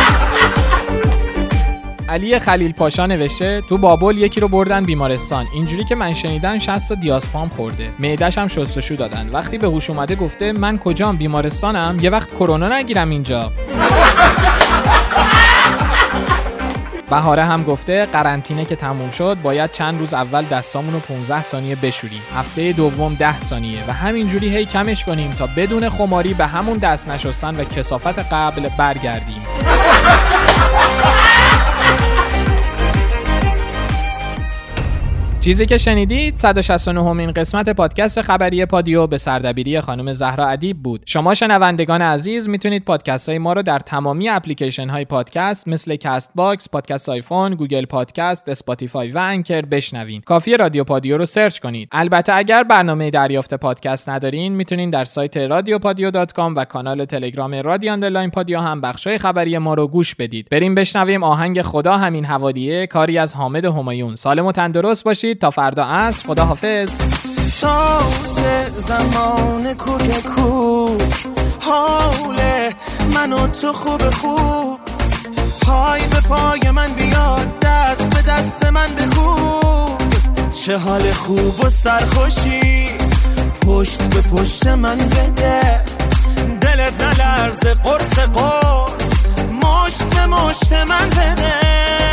علی 2.12 2.38
خلیل 2.38 2.72
پاشا 2.72 3.06
نوشته 3.06 3.62
تو 3.68 3.78
بابل 3.78 4.18
یکی 4.18 4.40
رو 4.40 4.48
بردن 4.48 4.84
بیمارستان. 4.84 5.46
اینجوری 5.54 5.84
که 5.84 5.94
من 5.94 6.14
شنیدم 6.14 6.58
60 6.58 6.88
تا 6.88 6.94
دیاسپام 6.94 7.48
خورده. 7.48 7.88
معدش 7.98 8.38
هم 8.38 8.48
شستشو 8.48 8.94
دادن. 8.94 9.30
وقتی 9.32 9.58
به 9.58 9.66
هوش 9.66 9.90
اومده 9.90 10.14
گفته 10.14 10.52
من 10.52 10.78
کجام؟ 10.78 11.16
بیمارستانم. 11.16 11.98
یه 12.00 12.10
وقت 12.10 12.30
کرونا 12.30 12.78
نگیرم 12.78 13.10
اینجا. 13.10 13.52
بهاره 17.10 17.44
هم 17.44 17.64
گفته 17.64 18.06
قرنطینه 18.06 18.64
که 18.64 18.76
تموم 18.76 19.10
شد 19.10 19.36
باید 19.42 19.70
چند 19.70 19.98
روز 19.98 20.14
اول 20.14 20.44
دستامون 20.44 20.94
رو 20.94 21.00
15 21.00 21.42
ثانیه 21.42 21.76
بشوریم. 21.76 22.22
هفته 22.36 22.72
دوم 22.72 23.14
10 23.14 23.38
ثانیه. 23.38 23.78
و 23.88 23.92
همینجوری 23.92 24.56
هی 24.56 24.64
کمش 24.64 25.04
کنیم 25.04 25.34
تا 25.38 25.48
بدون 25.56 25.88
خماری 25.88 26.34
به 26.34 26.46
همون 26.46 26.78
دست 26.78 27.08
نشستن 27.08 27.56
و 27.60 27.64
کثافت 27.64 28.18
قبل 28.18 28.68
برگردیم. 28.78 29.42
چیزی 35.42 35.66
که 35.66 35.78
شنیدید 35.78 36.36
169 36.36 37.10
اُمین 37.10 37.30
قسمت 37.30 37.68
پادکست 37.68 38.22
خبری 38.22 38.66
پادیو 38.66 39.06
به 39.06 39.18
سردبیری 39.18 39.80
خانم 39.80 40.12
زهرا 40.12 40.46
ادیب 40.46 40.82
بود. 40.82 41.02
شما 41.06 41.34
شنوندگان 41.34 42.02
عزیز 42.02 42.48
می‌تونید 42.48 42.84
پادکست 42.84 43.28
های 43.28 43.38
ما 43.38 43.52
رو 43.52 43.62
در 43.62 43.78
تمامی 43.78 44.28
اپلیکیشن 44.28 44.88
های 44.88 45.04
پادکست 45.04 45.68
مثل 45.68 45.96
Castbox، 45.96 46.68
پادکست 46.68 47.08
آیفون، 47.08 47.54
Google 47.54 47.84
Podcast، 47.84 48.48
Spotify 48.48 49.10
و 49.10 49.18
Anchor 49.18 49.60
بشنوین. 49.60 50.20
کافیه 50.20 50.56
رادیو 50.56 50.84
پادیو 50.84 51.18
رو 51.18 51.26
search 51.26 51.58
کنید. 51.58 51.88
البته 51.92 52.34
اگر 52.34 52.62
برنامه 52.62 53.10
دریافت 53.10 53.54
پادکست 53.54 54.08
ندارین 54.08 54.52
می‌تونین 54.52 54.90
در 54.90 55.04
سایت 55.04 55.36
رادیوپادیو.com 55.36 56.52
و 56.56 56.64
کانال 56.64 57.04
تلگرام 57.04 57.54
رادیو 57.54 57.92
underline 57.92 58.30
پادیو 58.30 58.60
هم 58.60 58.80
بخشای 58.80 59.18
خبری 59.18 59.58
ما 59.58 59.74
رو 59.74 59.88
گوش 59.88 60.14
بدید. 60.14 60.48
بریم 60.50 60.74
بشنویم 60.74 61.24
آهنگ 61.24 61.62
خدا 61.62 61.96
همین 61.96 62.24
حوالیه 62.24 62.86
کاری 62.86 63.18
از 63.18 63.34
حامد 63.34 63.64
همایون. 63.64 64.16
سالم 64.16 64.46
و 64.46 64.52
تندرست 64.52 65.04
باشید 65.04 65.31
تا 65.34 65.50
فردا 65.50 65.84
از 65.84 66.22
خدا 66.22 66.44
حافظ 66.44 66.88
ساز 67.42 68.40
زمان 68.78 69.74
کوکه 69.74 70.98
حال 71.60 72.40
من 73.14 73.32
و 73.32 73.46
تو 73.46 73.72
خوب 73.72 74.10
خوب. 74.10 74.80
پا 75.62 76.00
به 76.06 76.20
پای 76.20 76.70
من 76.70 76.92
بیا 76.92 77.58
دست 77.62 78.08
به 78.08 78.22
دست 78.22 78.66
من 78.66 78.94
بکوب. 78.94 80.02
چه 80.52 80.76
حال 80.78 81.12
خوب 81.12 81.64
و 81.64 81.68
سرخوشی. 81.68 82.90
پشت 83.66 84.02
به 84.02 84.20
پشت 84.20 84.66
من 84.66 84.98
بده. 84.98 85.84
دلت 86.60 87.02
نلرزه 87.02 87.74
قرص 87.74 88.18
قرص. 88.18 89.10
مشت 89.64 90.02
به 90.02 90.26
مشت 90.26 90.72
من 90.72 91.08
بده. 91.10 92.11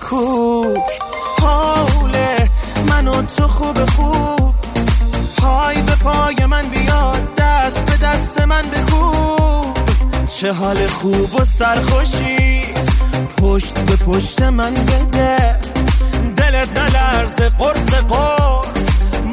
کوک 0.00 0.90
حاله 1.40 2.50
من 2.88 3.08
و 3.08 3.22
تو 3.22 3.48
خوب 3.48 3.84
خوب. 3.84 4.54
پای 5.38 5.82
به 5.82 5.94
پای 5.94 6.46
من 6.46 6.68
بیاد 6.68 7.34
دست 7.34 7.84
به 7.84 8.06
دست 8.06 8.40
من 8.40 8.62
بگو 8.62 9.12
چه 10.26 10.52
حال 10.52 10.86
خوب 10.86 11.40
و 11.40 11.44
سرخوشی. 11.44 12.62
پشت 13.42 13.78
به 13.78 13.96
پشت 13.96 14.42
من 14.42 14.74
بده. 14.74 15.58
دلت 16.36 16.78
نلرز 16.78 17.36
قرص 17.36 17.94
قرص. 17.94 18.86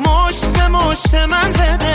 مشت 0.06 0.46
به 0.46 0.68
مشت 0.68 1.16
من 1.16 1.52
بده. 1.52 1.95